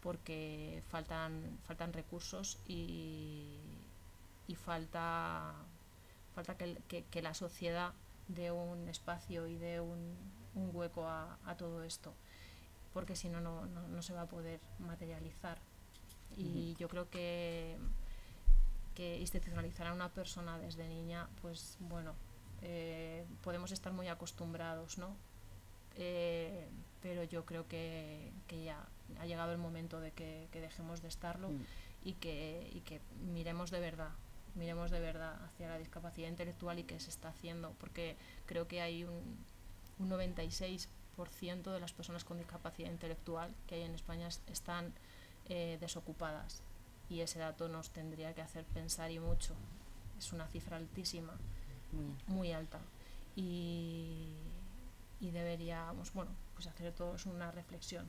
porque 0.00 0.84
faltan, 0.88 1.58
faltan 1.66 1.92
recursos 1.92 2.58
y, 2.66 3.58
y 4.46 4.54
falta, 4.54 5.52
falta 6.34 6.56
que, 6.56 7.04
que, 7.10 7.22
la 7.22 7.34
sociedad 7.34 7.92
dé 8.28 8.52
un 8.52 8.88
espacio 8.88 9.48
y 9.48 9.56
dé 9.56 9.80
un, 9.80 10.16
un 10.54 10.70
hueco 10.72 11.08
a, 11.08 11.36
todo 11.58 11.82
esto, 11.82 12.14
porque 12.98 13.14
si 13.14 13.28
no, 13.28 13.40
no, 13.40 13.64
no, 13.64 14.02
se 14.02 14.12
va 14.12 14.22
a 14.22 14.26
poder 14.26 14.58
materializar. 14.80 15.56
Y 16.36 16.42
uh 16.42 16.48
-huh. 16.48 16.76
yo 16.78 16.88
creo 16.88 17.08
que, 17.08 17.76
que 18.96 19.20
institucionalizar 19.20 19.86
a 19.86 19.92
una 19.92 20.08
persona 20.08 20.58
desde 20.58 20.88
niña, 20.88 21.28
pues 21.40 21.76
bueno, 21.78 22.14
eh, 22.60 23.24
podemos 23.44 23.70
estar 23.70 23.92
muy 23.92 24.08
acostumbrados, 24.08 24.98
¿no? 24.98 25.14
eh, 25.94 26.66
pero 27.00 27.22
yo 27.22 27.44
creo 27.44 27.68
que, 27.68 28.32
que, 28.48 28.64
ya 28.64 28.84
ha 29.20 29.26
llegado 29.26 29.52
el 29.52 29.58
momento 29.58 30.00
de 30.00 30.10
que, 30.10 30.48
que 30.50 30.60
dejemos 30.60 31.00
de 31.00 31.06
estarlo 31.08 31.50
mm. 31.50 31.64
y, 32.02 32.12
que, 32.14 32.68
y 32.72 32.80
que 32.80 33.00
miremos 33.32 33.70
de 33.70 33.78
verdad 33.78 34.10
miremos 34.56 34.90
de 34.90 34.98
verdad 34.98 35.40
hacia 35.44 35.68
la 35.68 35.78
discapacidad 35.78 36.28
intelectual 36.28 36.80
y 36.80 36.82
qué 36.82 36.98
se 36.98 37.10
está 37.10 37.28
haciendo, 37.28 37.76
porque 37.78 38.16
creo 38.46 38.66
que 38.66 38.80
hay 38.80 39.04
un, 39.04 39.36
un 40.00 40.10
96% 40.10 40.88
de 41.24 41.80
las 41.80 41.92
personas 41.92 42.24
con 42.24 42.38
discapacidad 42.38 42.90
intelectual 42.90 43.52
que 43.66 43.76
hay 43.76 43.82
en 43.82 43.94
España 43.94 44.28
están 44.46 44.92
eh, 45.48 45.78
desocupadas 45.80 46.62
y 47.10 47.20
ese 47.20 47.38
dato 47.38 47.68
nos 47.68 47.90
tendría 47.90 48.34
que 48.34 48.42
hacer 48.42 48.64
pensar 48.64 49.10
y 49.10 49.18
mucho. 49.18 49.54
Es 50.18 50.32
una 50.32 50.46
cifra 50.48 50.76
altísima, 50.76 51.32
muy 52.26 52.52
alta. 52.52 52.78
Y, 53.34 54.34
y 55.20 55.30
deberíamos, 55.30 56.12
bueno, 56.12 56.30
pues 56.54 56.66
hacer 56.66 56.92
todos 56.92 57.26
una 57.26 57.50
reflexión. 57.50 58.06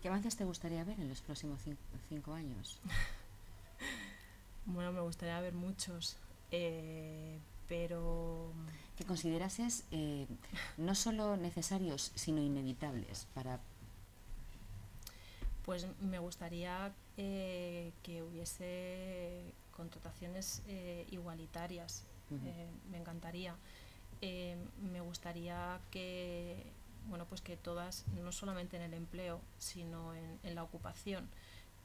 ¿Qué 0.00 0.08
avances 0.08 0.36
te 0.36 0.44
gustaría 0.44 0.84
ver 0.84 0.98
en 1.00 1.08
los 1.08 1.20
próximos 1.20 1.60
cinco, 1.62 1.80
cinco 2.08 2.32
años? 2.34 2.78
bueno, 4.66 4.92
me 4.92 5.00
gustaría 5.00 5.40
ver 5.40 5.54
muchos, 5.54 6.16
eh, 6.50 7.38
pero... 7.68 8.52
¿Qué 9.00 9.06
considerases 9.06 9.84
eh, 9.92 10.26
no 10.76 10.94
solo 10.94 11.38
necesarios, 11.38 12.12
sino 12.14 12.42
inevitables 12.42 13.26
para...? 13.32 13.58
Pues 15.64 15.86
me 16.02 16.18
gustaría 16.18 16.92
eh, 17.16 17.92
que 18.02 18.22
hubiese 18.22 19.54
contrataciones 19.72 20.60
eh, 20.68 21.06
igualitarias, 21.10 22.04
uh 22.30 22.34
-huh. 22.34 22.90
me 22.90 22.98
encantaría 22.98 23.56
me 24.92 25.00
gustaría 25.00 25.80
que 25.90 26.62
bueno 27.08 27.24
pues 27.24 27.40
que 27.40 27.56
todas 27.56 28.04
no 28.22 28.32
solamente 28.32 28.76
en 28.76 28.82
el 28.82 28.92
empleo 28.92 29.40
sino 29.58 30.12
en, 30.14 30.38
en 30.42 30.54
la 30.54 30.62
ocupación 30.62 31.26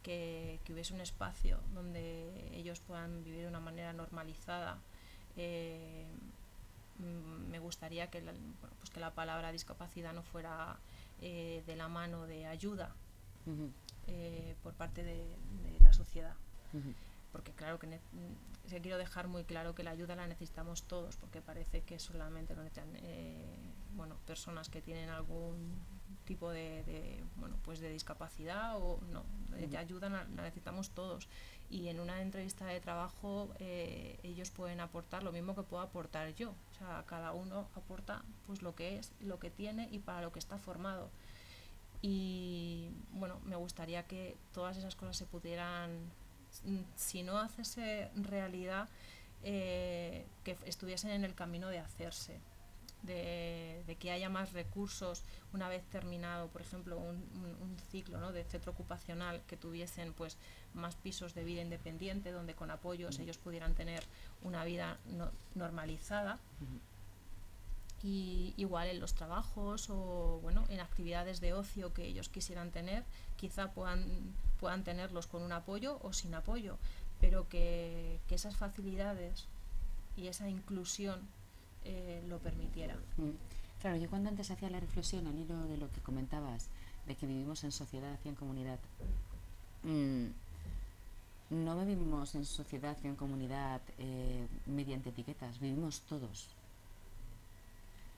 que, 0.05 0.59
hubiese 0.69 0.93
un 0.93 1.01
espacio 1.01 1.59
donde 1.73 2.51
ellos 2.53 2.79
puedan 2.81 3.23
vivir 3.23 3.41
de 3.41 3.47
una 3.47 3.59
manera 3.59 3.91
normalizada. 3.91 4.77
Eh, 5.37 6.05
me 6.99 7.59
gustaría 7.59 8.09
que 8.09 8.21
la, 8.21 8.33
pues 8.79 8.89
que 8.89 8.99
la 8.99 9.11
palabra 9.11 9.51
discapacidad 9.51 10.13
no 10.13 10.23
fuera 10.23 10.77
eh, 11.21 11.63
de 11.65 11.75
la 11.75 11.87
mano 11.87 12.25
de 12.25 12.45
ayuda 12.45 12.93
eh, 14.07 14.55
por 14.63 14.73
parte 14.73 15.03
de, 15.03 15.25
la 15.79 15.93
sociedad. 15.93 16.33
Porque 17.31 17.51
claro 17.51 17.79
que 17.79 17.99
quiero 18.81 18.97
dejar 18.97 19.27
muy 19.27 19.43
claro 19.43 19.75
que 19.75 19.83
la 19.83 19.91
ayuda 19.91 20.15
la 20.15 20.27
necesitamos 20.27 20.83
todos, 20.83 21.15
porque 21.17 21.41
parece 21.41 21.81
que 21.81 21.99
solamente 21.99 22.55
lo 22.55 22.63
necesitan 22.63 22.89
bueno, 23.95 24.15
personas 24.25 24.69
que 24.69 24.81
tienen 24.81 25.09
algún 25.09 25.73
tipo 26.25 26.49
de, 26.49 27.23
bueno, 27.37 27.55
pues 27.63 27.79
de 27.79 27.89
discapacidad 27.89 28.77
o 28.77 28.99
no, 29.11 29.23
de 29.55 29.77
ayuda 29.77 30.09
la 30.09 30.25
necesitamos 30.25 30.89
todos. 30.89 31.27
Y 31.69 31.87
en 31.89 31.99
una 31.99 32.21
entrevista 32.21 32.65
de 32.65 32.79
trabajo 32.79 33.49
eh, 33.59 34.19
ellos 34.23 34.51
pueden 34.51 34.79
aportar 34.79 35.23
lo 35.23 35.31
mismo 35.31 35.55
que 35.55 35.63
puedo 35.63 35.81
aportar 35.81 36.33
yo. 36.35 36.51
O 36.51 36.77
sea, 36.77 37.03
cada 37.07 37.31
uno 37.33 37.67
aporta 37.75 38.23
pues 38.45 38.61
lo 38.61 38.75
que 38.75 38.97
es, 38.97 39.11
lo 39.19 39.39
que 39.39 39.49
tiene 39.49 39.89
y 39.91 39.99
para 39.99 40.21
lo 40.21 40.31
que 40.31 40.39
está 40.39 40.57
formado. 40.57 41.09
Y 42.01 42.89
bueno, 43.13 43.39
me 43.45 43.55
gustaría 43.55 44.03
que 44.03 44.35
todas 44.53 44.77
esas 44.77 44.95
cosas 44.95 45.17
se 45.17 45.25
pudieran, 45.25 45.89
si 46.95 47.23
no 47.23 47.39
hacerse 47.39 48.09
realidad, 48.15 48.87
eh, 49.43 50.25
que 50.43 50.57
estuviesen 50.65 51.11
en 51.11 51.23
el 51.23 51.33
camino 51.33 51.69
de 51.69 51.79
hacerse 51.79 52.39
de, 53.03 53.97
que 53.99 54.11
haya 54.11 54.29
más 54.29 54.53
recursos 54.53 55.23
una 55.53 55.69
vez 55.69 55.83
terminado, 55.85 56.47
por 56.47 56.61
ejemplo, 56.61 56.97
un, 56.97 57.77
ciclo 57.91 58.31
de 58.31 58.43
centro 58.43 58.71
ocupacional 58.71 59.41
que 59.47 59.57
tuviesen 59.57 60.13
pues 60.13 60.37
más 60.73 60.95
pisos 60.95 61.33
de 61.33 61.43
vida 61.43 61.61
independiente 61.61 62.31
donde 62.31 62.55
con 62.55 62.71
apoyos 62.71 63.19
ellos 63.19 63.37
pudieran 63.37 63.73
tener 63.73 64.03
una 64.43 64.63
vida 64.65 64.97
normalizada. 65.53 66.39
Y 68.03 68.53
igual 68.57 68.89
en 68.89 68.99
los 68.99 69.15
trabajos 69.15 69.89
o 69.89 70.39
bueno, 70.43 70.65
en 70.69 70.79
actividades 70.79 71.39
de 71.39 71.53
ocio 71.53 71.93
que 71.93 72.05
ellos 72.05 72.29
quisieran 72.29 72.71
tener, 72.71 73.03
quizá 73.37 73.71
puedan, 73.71 74.05
puedan 74.59 74.83
tenerlos 74.83 75.25
con 75.25 75.41
un 75.41 75.51
apoyo 75.51 75.99
o 76.03 76.13
sin 76.13 76.35
apoyo, 76.35 76.77
pero 77.19 77.47
que, 77.49 78.19
que 78.27 78.35
esas 78.35 78.57
facilidades 78.57 79.47
y 80.17 80.27
esa 80.27 80.49
inclusión 80.49 81.21
eh, 81.85 82.23
lo 82.27 82.39
permitiera. 82.39 82.95
Mm. 83.17 83.31
Claro, 83.81 83.97
yo 83.97 84.09
cuando 84.09 84.29
antes 84.29 84.49
hacía 84.51 84.69
la 84.69 84.79
reflexión 84.79 85.27
al 85.27 85.37
hilo 85.37 85.61
de 85.67 85.77
lo 85.77 85.91
que 85.91 86.01
comentabas, 86.01 86.67
de 87.07 87.15
que 87.15 87.27
vivimos 87.27 87.63
en 87.63 87.71
sociedad 87.71 88.17
y 88.25 88.29
en 88.29 88.35
comunidad, 88.35 88.79
mm, 89.83 90.25
no 91.51 91.85
vivimos 91.85 92.33
en 92.35 92.45
sociedad 92.45 92.97
y 93.03 93.07
en 93.07 93.15
comunidad 93.15 93.81
eh, 93.99 94.47
mediante 94.65 95.09
etiquetas, 95.09 95.59
vivimos 95.59 96.01
todos. 96.01 96.47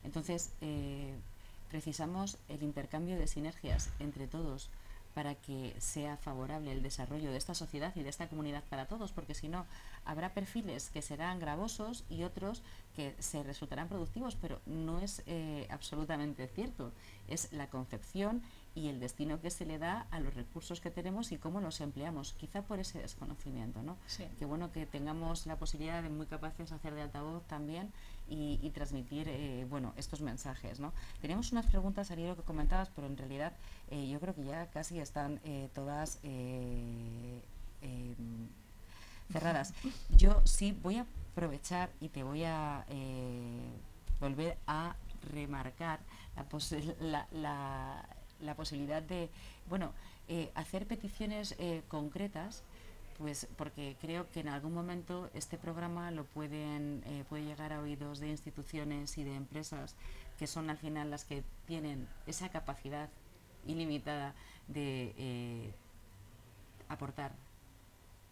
Entonces, 0.03 0.51
eh, 0.61 1.13
precisamos 1.69 2.37
el 2.47 2.63
intercambio 2.63 3.17
de 3.17 3.27
sinergias 3.27 3.89
entre 3.99 4.27
todos 4.27 4.69
para 5.17 5.33
que 5.33 5.75
sea 5.79 6.15
favorable 6.15 6.71
el 6.71 6.83
desarrollo 6.83 7.31
de 7.31 7.37
esta 7.37 7.55
sociedad 7.55 7.91
y 7.95 8.03
de 8.03 8.09
esta 8.09 8.27
comunidad 8.27 8.63
para 8.69 8.85
todos, 8.85 9.11
porque 9.11 9.33
si 9.33 9.47
no, 9.49 9.65
habrá 10.05 10.35
perfiles 10.35 10.91
que 10.91 11.01
serán 11.01 11.39
gravosos 11.39 12.03
y 12.07 12.21
otros 12.21 12.61
que 12.95 13.15
se 13.17 13.41
resultarán 13.41 13.87
productivos, 13.87 14.35
pero 14.35 14.61
no 14.67 14.99
es 14.99 15.23
eh, 15.25 15.65
absolutamente 15.71 16.47
cierto. 16.47 16.91
Es 17.27 17.51
la 17.51 17.67
concepción 17.67 18.43
y 18.75 18.89
el 18.89 18.99
destino 18.99 19.41
que 19.41 19.49
se 19.49 19.65
le 19.65 19.79
da 19.79 20.05
a 20.11 20.19
los 20.19 20.35
recursos 20.35 20.81
que 20.81 20.91
tenemos 20.91 21.31
y 21.31 21.39
cómo 21.39 21.61
los 21.61 21.81
empleamos, 21.81 22.33
quizá 22.33 22.61
por 22.61 22.77
ese 22.79 22.99
desconocimiento, 22.99 23.81
¿no? 23.81 23.97
Qué 24.37 24.45
bueno 24.45 24.71
que 24.71 24.85
tengamos 24.85 25.47
la 25.47 25.55
posibilidad 25.55 26.03
de 26.03 26.09
muy 26.09 26.27
capaces 26.27 26.69
de 26.69 26.75
hacer 26.75 26.93
de 26.93 27.01
altavoz 27.01 27.41
también 27.47 27.91
y, 28.29 28.69
transmitir, 28.73 29.27
eh, 29.29 29.65
bueno, 29.69 29.93
estos 29.97 30.21
mensajes, 30.21 30.79
¿no? 30.79 30.93
Teníamos 31.21 31.51
unas 31.51 31.65
preguntas 31.65 32.11
hilo 32.11 32.35
que 32.35 32.43
comentabas, 32.43 32.89
pero 32.95 33.07
en 33.07 33.17
realidad 33.17 33.53
eh, 33.89 34.07
yo 34.07 34.19
creo 34.19 34.35
que 34.35 34.43
ya 34.43 34.67
casi 34.67 34.99
están 34.99 35.39
eh, 35.43 35.69
todas 35.73 36.19
em, 36.23 37.41
cerradas. 39.31 39.73
Yo 40.17 40.41
sí 40.45 40.77
voy 40.83 40.97
a 40.97 41.05
aprovechar 41.31 41.89
y 42.01 42.09
te 42.09 42.23
voy 42.23 42.43
a 42.43 42.85
volver 44.19 44.57
a 44.67 44.95
remarcar 45.33 45.99
la, 46.99 47.27
la 47.31 48.05
la 48.39 48.53
posibilidad 48.53 49.01
de, 49.01 49.31
bueno, 49.67 49.93
hacer 50.53 50.85
peticiones 50.85 51.55
concretas, 51.87 52.61
pues 53.17 53.47
porque 53.57 53.95
creo 53.99 54.29
que 54.31 54.41
en 54.41 54.49
algún 54.49 54.73
momento 54.73 55.29
este 55.33 55.57
programa 55.57 56.11
lo 56.11 56.25
pueden, 56.25 57.03
eh, 57.05 57.23
puede 57.29 57.45
llegar 57.45 57.73
a 57.73 57.81
oídos 57.81 58.19
de 58.19 58.29
instituciones 58.29 59.17
y 59.17 59.23
de 59.23 59.35
empresas 59.35 59.95
que 60.37 60.47
son 60.47 60.69
al 60.69 60.77
final 60.77 61.09
las 61.09 61.25
que 61.25 61.43
tienen 61.65 62.07
esa 62.27 62.49
capacidad 62.49 63.09
ilimitada 63.65 64.33
de 64.67 65.73
aportar 66.89 67.31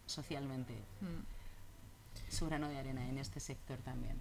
socialmente 0.06 0.74
mm. 1.00 2.32
su 2.32 2.46
grano 2.46 2.68
de 2.68 2.78
arena 2.78 3.08
en 3.08 3.18
este 3.18 3.40
sector 3.40 3.78
también. 3.78 4.18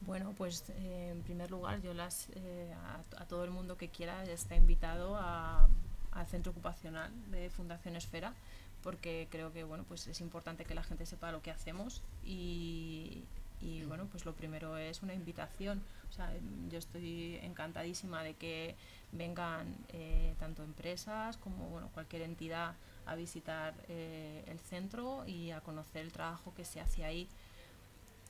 Bueno, 0.00 0.34
pues 0.36 0.64
eh, 0.68 1.10
en 1.12 1.22
primer 1.22 1.50
lugar, 1.50 1.80
yo 1.80 1.94
las, 1.94 2.28
eh, 2.34 2.74
a, 3.16 3.24
todo 3.24 3.44
el 3.44 3.50
mundo 3.50 3.76
que 3.76 3.88
quiera 3.88 4.22
está 4.24 4.54
invitado 4.54 5.16
al 5.18 6.26
centro 6.26 6.52
ocupacional 6.52 7.10
de 7.30 7.48
Fundación 7.50 7.96
Esfera, 7.96 8.34
porque 8.84 9.26
creo 9.30 9.50
que 9.50 9.64
bueno, 9.64 9.84
pues 9.88 10.06
es 10.06 10.20
importante 10.20 10.66
que 10.66 10.74
la 10.74 10.84
gente 10.84 11.06
sepa 11.06 11.32
lo 11.32 11.40
que 11.42 11.50
hacemos 11.50 12.02
y, 12.22 13.24
bueno, 13.88 14.06
pues 14.10 14.26
lo 14.26 14.34
primero 14.34 14.76
es 14.76 15.02
una 15.02 15.14
invitación. 15.14 15.82
O 16.10 16.12
sea, 16.12 16.30
yo 16.68 16.78
estoy 16.78 17.36
encantadísima 17.42 18.22
de 18.22 18.34
que 18.34 18.76
vengan 19.10 19.74
eh, 19.88 20.34
tanto 20.38 20.62
empresas 20.62 21.38
como 21.38 21.70
bueno, 21.70 21.88
cualquier 21.94 22.22
entidad 22.22 22.74
a 23.06 23.14
visitar 23.14 23.74
el 23.88 24.58
centro 24.60 25.24
y 25.26 25.50
a 25.50 25.60
conocer 25.62 26.02
el 26.02 26.12
trabajo 26.12 26.52
que 26.54 26.66
se 26.66 26.80
hace 26.80 27.04
ahí. 27.04 27.26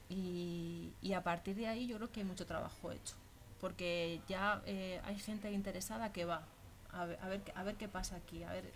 Y, 0.09 1.13
a 1.15 1.23
partir 1.23 1.57
de 1.57 1.67
ahí 1.67 1.89
yo 1.89 1.97
creo 1.97 2.13
que 2.13 2.21
hay 2.21 2.27
mucho 2.27 2.47
trabajo 2.47 2.93
hecho, 2.93 3.17
porque 3.61 4.21
ya 4.29 4.63
eh, 4.67 5.01
hay 5.05 5.19
gente 5.19 5.51
interesada 5.51 6.13
que 6.13 6.25
va 6.25 6.45
a 6.93 7.07
ver, 7.07 7.19
a 7.55 7.63
ver, 7.65 7.75
qué 7.75 7.89
pasa 7.89 8.17
aquí, 8.17 8.45
a 8.45 8.53
ver, 8.53 8.73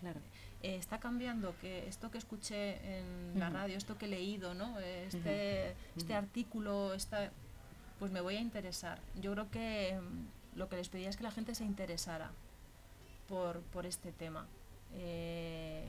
eh, 0.62 0.76
está 0.76 0.98
cambiando 0.98 1.54
que 1.60 1.86
esto 1.86 2.10
que 2.10 2.18
escuché 2.18 2.98
en 2.98 3.38
la 3.38 3.50
radio, 3.50 3.76
esto 3.76 3.96
que 3.96 4.06
he 4.06 4.08
leído, 4.08 4.54
¿no? 4.54 4.78
este, 4.80 5.74
este 5.96 6.14
artículo, 6.14 6.94
esta, 6.94 7.30
pues 7.98 8.10
me 8.10 8.20
voy 8.20 8.36
a 8.36 8.40
interesar. 8.40 9.00
Yo 9.20 9.32
creo 9.32 9.50
que 9.50 10.00
mm, 10.00 10.58
lo 10.58 10.68
que 10.68 10.76
les 10.76 10.88
pedía 10.88 11.08
es 11.08 11.16
que 11.16 11.22
la 11.22 11.30
gente 11.30 11.54
se 11.54 11.64
interesara 11.64 12.30
por, 13.28 13.60
por 13.60 13.86
este 13.86 14.12
tema. 14.12 14.46
Eh, 14.94 15.84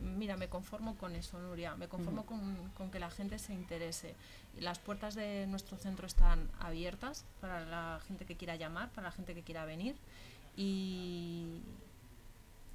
mira, 0.00 0.36
me 0.36 0.48
conformo 0.48 0.96
con 0.96 1.14
eso, 1.14 1.38
Nuria, 1.38 1.76
me 1.76 1.88
conformo 1.88 2.26
con, 2.26 2.90
que 2.90 2.98
la 2.98 3.10
gente 3.10 3.38
se 3.38 3.54
interese. 3.54 4.14
Las 4.58 4.78
puertas 4.78 5.14
de 5.14 5.46
nuestro 5.46 5.76
centro 5.76 6.06
están 6.06 6.48
abiertas 6.58 7.24
para 7.40 7.64
la 7.64 8.00
gente 8.06 8.24
que 8.24 8.36
quiera 8.36 8.56
llamar, 8.56 8.90
para 8.90 9.08
la 9.08 9.12
gente 9.12 9.34
que 9.34 9.42
quiera 9.42 9.64
venir 9.64 9.94
y, 10.56 11.60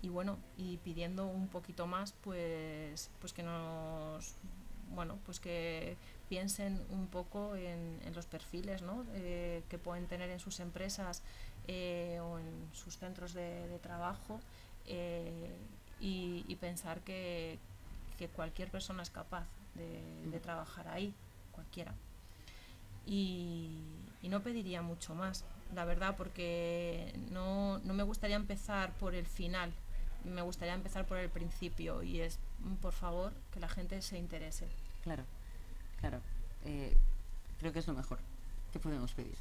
bueno, 0.04 0.38
y 0.58 0.78
pidiendo 0.78 1.26
un 1.28 1.48
poquito 1.48 1.88
más, 1.88 2.14
pues, 2.24 3.10
pues 3.20 3.34
que 3.34 3.44
nos, 3.44 4.36
bueno, 4.94 5.18
pues 5.26 5.40
que 5.40 5.98
piensen 6.30 6.82
un 6.90 7.08
poco 7.08 7.56
en, 7.56 8.00
los 8.14 8.26
perfiles 8.26 8.84
eh, 9.14 9.64
que 9.70 9.78
pueden 9.78 10.08
tener 10.08 10.30
en 10.30 10.40
sus 10.40 10.60
empresas 10.60 11.22
eh, 11.68 12.20
o 12.22 12.40
en 12.40 12.70
sus 12.74 12.98
centros 12.98 13.34
de, 13.34 13.80
trabajo. 13.82 14.40
Eh, 14.86 15.56
y, 16.00 16.56
pensar 16.62 17.00
que, 17.02 17.60
cualquier 18.36 18.70
persona 18.70 19.04
es 19.04 19.10
capaz 19.10 19.46
de, 19.76 20.40
trabajar 20.40 20.88
ahí, 20.88 21.14
cualquiera. 21.52 21.94
Y, 23.06 23.80
no 24.24 24.42
pediría 24.42 24.82
mucho 24.82 25.16
más, 25.16 25.46
la 25.74 25.86
verdad, 25.86 26.16
porque 26.18 27.14
no, 27.32 27.80
me 27.84 28.04
gustaría 28.04 28.36
empezar 28.36 28.92
por 28.94 29.16
el 29.16 29.26
final, 29.26 29.72
me 30.28 30.42
gustaría 30.42 30.74
empezar 30.74 31.06
por 31.06 31.18
el 31.18 31.30
principio 31.30 32.04
y 32.04 32.22
es, 32.22 32.40
por 32.82 32.94
favor, 32.94 33.34
que 33.54 33.60
la 33.60 33.70
gente 33.70 34.02
se 34.02 34.18
interese. 34.18 34.68
Claro, 35.04 35.24
claro. 36.00 36.20
Eh, 36.66 36.96
creo 37.60 37.74
que 37.74 37.80
es 37.80 37.88
lo 37.88 37.94
mejor 37.94 38.20
que 38.72 38.80
podemos 38.80 39.14
pedir 39.14 39.36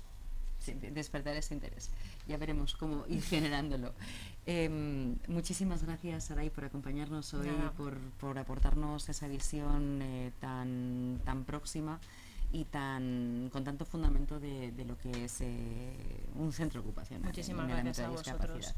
despertar 0.75 1.37
ese 1.37 1.55
interés. 1.55 1.91
Ya 2.27 2.37
veremos 2.37 2.75
cómo 2.75 3.05
ir 3.09 3.23
generándolo. 3.35 3.93
Em, 4.47 5.17
muchísimas 5.29 5.83
gracias, 5.85 6.25
Saray, 6.25 6.51
por 6.51 6.65
acompañarnos 6.65 7.35
hoy, 7.35 7.51
por, 7.77 7.99
por, 8.21 8.39
aportarnos 8.39 9.09
esa 9.09 9.29
visión 9.29 10.01
eh, 10.03 10.33
tan, 10.41 11.21
tan 11.25 11.45
próxima 11.45 12.01
y 12.53 12.65
tan 12.65 13.51
con 13.53 13.65
tanto 13.65 13.85
fundamento 13.85 14.39
de, 14.39 14.71
de 14.73 14.85
lo 14.85 14.97
que 14.99 15.25
es 15.25 15.41
eh, 15.41 15.93
un 16.37 16.53
centro 16.53 16.81
ocupacional. 16.81 17.27
Muchísimas 17.27 17.69
gracias 17.69 18.01
a 18.01 18.09
vosotros. 18.09 18.75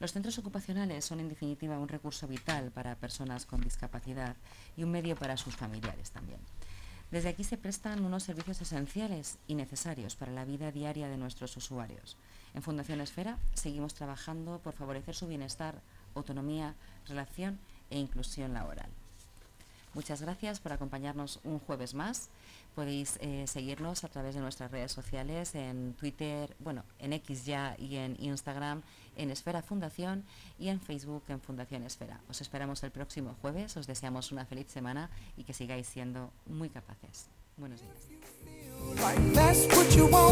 Los 0.00 0.12
centros 0.12 0.38
ocupacionales 0.38 1.04
son 1.04 1.20
en 1.20 1.28
definitiva 1.28 1.78
un 1.78 1.86
recurso 1.86 2.26
vital 2.26 2.70
para 2.70 2.96
personas 2.96 3.44
con 3.44 3.60
discapacidad 3.60 4.34
y 4.74 4.82
un 4.82 4.90
medio 4.90 5.14
para 5.14 5.36
sus 5.36 5.54
familiares 5.54 6.10
también. 6.10 6.40
Desde 7.10 7.28
aquí 7.28 7.44
se 7.44 7.58
prestan 7.58 8.04
unos 8.04 8.22
servicios 8.22 8.62
esenciales 8.62 9.36
y 9.46 9.56
necesarios 9.56 10.16
para 10.16 10.32
la 10.32 10.46
vida 10.46 10.72
diaria 10.72 11.08
de 11.08 11.18
nuestros 11.18 11.54
usuarios. 11.56 12.16
En 12.54 12.62
Fundación 12.62 13.02
Esfera 13.02 13.36
seguimos 13.52 13.92
trabajando 13.92 14.58
por 14.60 14.72
favorecer 14.72 15.14
su 15.14 15.26
bienestar, 15.26 15.82
autonomía, 16.14 16.74
relación 17.06 17.58
e 17.90 17.98
inclusión 17.98 18.54
laboral. 18.54 18.88
Muchas 19.92 20.22
gracias 20.22 20.60
por 20.60 20.72
acompañarnos 20.72 21.40
un 21.42 21.58
jueves 21.58 21.94
más. 21.94 22.28
Podéis 22.76 23.18
eh, 23.20 23.46
seguirnos 23.48 24.04
a 24.04 24.08
través 24.08 24.36
de 24.36 24.40
nuestras 24.40 24.70
redes 24.70 24.92
sociales 24.92 25.56
en 25.56 25.94
Twitter, 25.94 26.54
bueno, 26.60 26.84
en 27.00 27.12
X 27.12 27.44
ya 27.44 27.74
y 27.76 27.96
en 27.96 28.16
Instagram 28.20 28.82
en 29.20 29.30
Esfera 29.30 29.62
Fundación 29.62 30.24
y 30.58 30.68
en 30.68 30.80
Facebook 30.80 31.24
en 31.28 31.40
Fundación 31.40 31.82
Esfera. 31.84 32.20
Os 32.28 32.40
esperamos 32.40 32.82
el 32.82 32.90
próximo 32.90 33.36
jueves, 33.40 33.76
os 33.76 33.86
deseamos 33.86 34.32
una 34.32 34.46
feliz 34.46 34.68
semana 34.70 35.10
y 35.36 35.44
que 35.44 35.52
sigáis 35.52 35.86
siendo 35.86 36.32
muy 36.46 36.70
capaces. 36.70 37.28
Buenos 37.56 37.80
días. 37.82 38.08